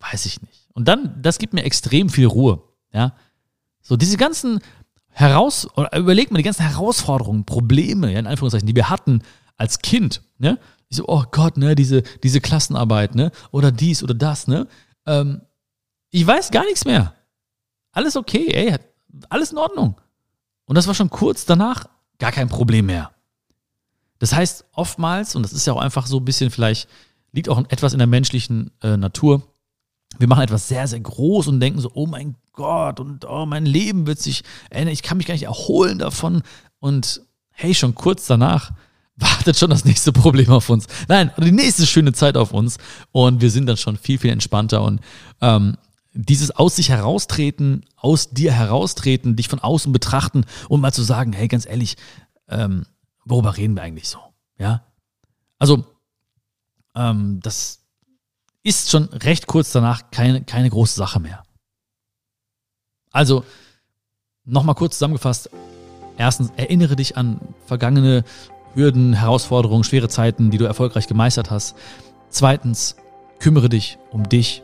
[0.00, 0.68] Weiß ich nicht.
[0.72, 2.62] Und dann, das gibt mir extrem viel Ruhe.
[2.92, 3.14] Ja.
[3.82, 4.60] So, diese ganzen
[5.10, 9.22] Heraus, oder überlegt mal die ganzen Herausforderungen, Probleme, ja, in Anführungszeichen, die wir hatten
[9.56, 10.58] als Kind, ne?
[10.88, 13.30] Ich so, oh Gott, ne, diese, diese Klassenarbeit, ne?
[13.50, 14.66] Oder dies oder das, ne?
[15.06, 15.40] Ähm,
[16.10, 17.14] ich weiß gar nichts mehr.
[17.92, 18.76] Alles okay, ey,
[19.30, 20.00] alles in Ordnung.
[20.66, 21.86] Und das war schon kurz danach
[22.18, 23.10] gar kein Problem mehr.
[24.18, 26.88] Das heißt, oftmals, und das ist ja auch einfach so ein bisschen vielleicht,
[27.32, 29.42] liegt auch etwas in der menschlichen äh, Natur,
[30.18, 33.66] wir machen etwas sehr, sehr groß und denken so, oh mein Gott, und oh, mein
[33.66, 36.42] Leben wird sich ändern, ich kann mich gar nicht erholen davon.
[36.78, 38.72] Und hey, schon kurz danach
[39.16, 40.86] wartet schon das nächste Problem auf uns.
[41.08, 42.78] Nein, die nächste schöne Zeit auf uns.
[43.12, 44.82] Und wir sind dann schon viel, viel entspannter.
[44.82, 45.00] Und
[45.40, 45.76] ähm,
[46.16, 51.32] dieses aus sich heraustreten, aus dir heraustreten, dich von außen betrachten und mal zu sagen,
[51.32, 51.96] hey, ganz ehrlich,
[52.48, 52.86] ähm,
[53.24, 54.18] worüber reden wir eigentlich so?
[54.58, 54.84] Ja,
[55.58, 55.84] also
[56.94, 57.82] ähm, das
[58.62, 61.44] ist schon recht kurz danach keine, keine große Sache mehr.
[63.12, 63.44] Also
[64.44, 65.50] nochmal kurz zusammengefasst.
[66.16, 68.24] Erstens, erinnere dich an vergangene
[68.74, 71.76] Hürden, Herausforderungen, schwere Zeiten, die du erfolgreich gemeistert hast.
[72.30, 72.96] Zweitens,
[73.38, 74.62] kümmere dich um dich,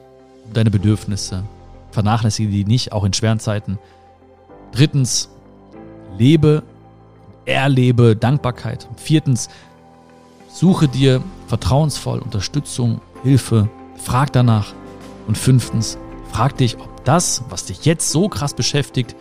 [0.53, 1.45] deine Bedürfnisse.
[1.91, 3.79] Vernachlässige die nicht, auch in schweren Zeiten.
[4.73, 5.29] Drittens,
[6.19, 6.63] lebe,
[7.45, 8.89] erlebe Dankbarkeit.
[8.97, 9.49] Viertens,
[10.49, 14.73] suche dir vertrauensvoll Unterstützung, Hilfe, frag danach.
[15.27, 15.99] Und fünftens,
[16.33, 19.15] frag dich, ob das, was dich jetzt so krass beschäftigt,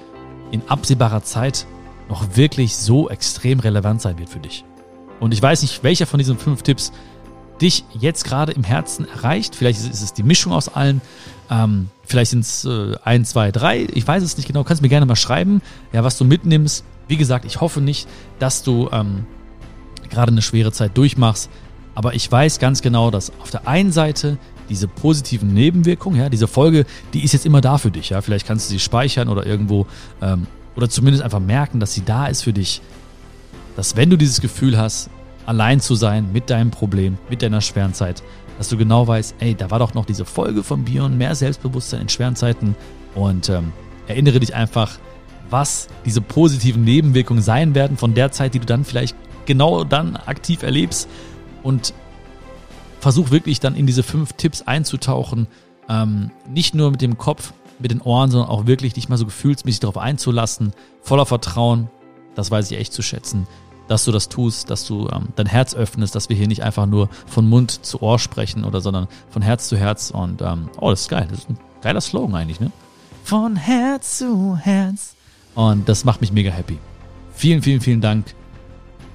[0.52, 1.68] in absehbarer Zeit
[2.10, 4.66] noch wirklich so extrem relevant sein wird für dich.
[5.20, 6.92] Und ich weiß nicht, welcher von diesen fünf Tipps
[7.62, 9.56] dich jetzt gerade im Herzen erreicht.
[9.56, 11.02] Vielleicht ist es die Mischung aus allen.
[11.50, 13.88] Ähm, vielleicht sind es äh, ein, zwei, drei.
[13.94, 14.64] Ich weiß es nicht genau.
[14.64, 15.62] Kannst mir gerne mal schreiben,
[15.94, 16.84] ja, was du mitnimmst.
[17.08, 18.08] Wie gesagt, ich hoffe nicht,
[18.40, 19.26] dass du ähm,
[20.10, 21.50] gerade eine schwere Zeit durchmachst.
[21.94, 24.38] Aber ich weiß ganz genau, dass auf der einen Seite
[24.70, 28.10] diese positiven Nebenwirkungen, ja, diese Folge, die ist jetzt immer da für dich.
[28.10, 29.86] Ja, vielleicht kannst du sie speichern oder irgendwo
[30.22, 32.82] ähm, oder zumindest einfach merken, dass sie da ist für dich.
[33.76, 35.10] Dass wenn du dieses Gefühl hast,
[35.52, 38.24] allein zu sein mit deinem Problem, mit deiner schweren Zeit,
[38.58, 42.02] dass du genau weißt, ey, da war doch noch diese Folge von Bion, mehr Selbstbewusstsein
[42.02, 42.74] in schweren Zeiten.
[43.16, 43.74] Und ähm,
[44.08, 44.98] erinnere dich einfach,
[45.50, 50.16] was diese positiven Nebenwirkungen sein werden von der Zeit, die du dann vielleicht genau dann
[50.16, 51.10] aktiv erlebst.
[51.64, 51.94] Und
[53.02, 55.48] versuch wirklich dann in diese fünf Tipps einzutauchen,
[55.90, 59.26] ähm, nicht nur mit dem Kopf, mit den Ohren, sondern auch wirklich dich mal so
[59.26, 60.72] gefühlsmäßig darauf einzulassen,
[61.02, 61.90] voller Vertrauen,
[62.36, 63.48] das weiß ich echt zu schätzen,
[63.92, 66.86] dass du das tust, dass du ähm, dein Herz öffnest, dass wir hier nicht einfach
[66.86, 70.92] nur von Mund zu Ohr sprechen oder sondern von Herz zu Herz und ähm, oh,
[70.92, 72.72] das ist geil, das ist ein geiler Slogan eigentlich, ne?
[73.26, 75.16] Von Herz zu Herz.
[75.56, 76.80] Und das macht mich mega happy.
[77.34, 78.34] Vielen, vielen, vielen Dank.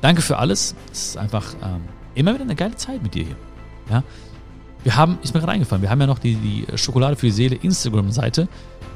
[0.03, 0.75] Danke für alles.
[0.93, 1.81] Es ist einfach ähm,
[2.15, 3.37] immer wieder eine geile Zeit mit dir hier.
[3.91, 4.03] Ja?
[4.83, 7.33] Wir haben, ist mir gerade eingefallen, wir haben ja noch die, die Schokolade für die
[7.33, 8.47] Seele Instagram-Seite.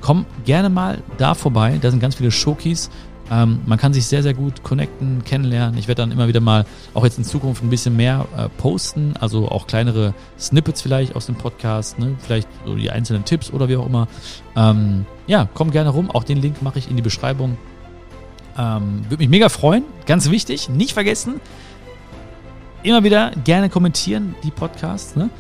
[0.03, 1.79] Komm gerne mal da vorbei.
[1.81, 2.91] Da sind ganz viele Schokis.
[3.31, 5.79] Ähm, man kann sich sehr, sehr gut connecten, kennenlernen.
[5.79, 9.15] Ich werde dann immer wieder mal auch jetzt in Zukunft ein bisschen mehr äh, posten,
[9.21, 12.17] also auch kleinere Snippets vielleicht aus dem Podcast, ne?
[12.19, 14.09] vielleicht so die einzelnen Tipps oder wie auch immer.
[14.57, 16.11] Ähm, ja, komm gerne rum.
[16.11, 17.57] Auch den Link mache ich in die Beschreibung.
[18.59, 19.85] Ähm, Würde mich mega freuen.
[20.07, 21.41] Ganz wichtig, nicht vergessen.
[22.83, 25.15] Immer wieder gerne kommentieren, die Podcasts.
[25.15, 25.31] Ne?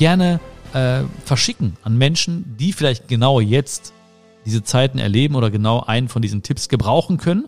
[0.00, 0.40] gerne
[0.72, 3.92] äh, verschicken an Menschen, die vielleicht genau jetzt
[4.44, 7.46] diese Zeiten erleben oder genau einen von diesen Tipps gebrauchen können.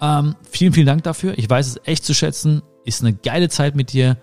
[0.00, 1.36] Ähm, vielen, vielen Dank dafür.
[1.38, 2.62] Ich weiß es echt zu schätzen.
[2.84, 4.16] Ist eine geile Zeit mit dir.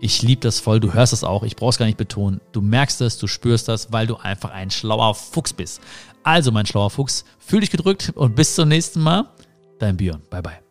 [0.00, 0.78] Ich liebe das voll.
[0.78, 1.42] Du hörst das auch.
[1.42, 2.40] Ich brauche es gar nicht betonen.
[2.52, 5.80] Du merkst es, du spürst das, weil du einfach ein schlauer Fuchs bist.
[6.22, 9.30] Also, mein schlauer Fuchs, fühl dich gedrückt und bis zum nächsten Mal.
[9.78, 10.22] Dein Björn.
[10.30, 10.65] Bye, bye.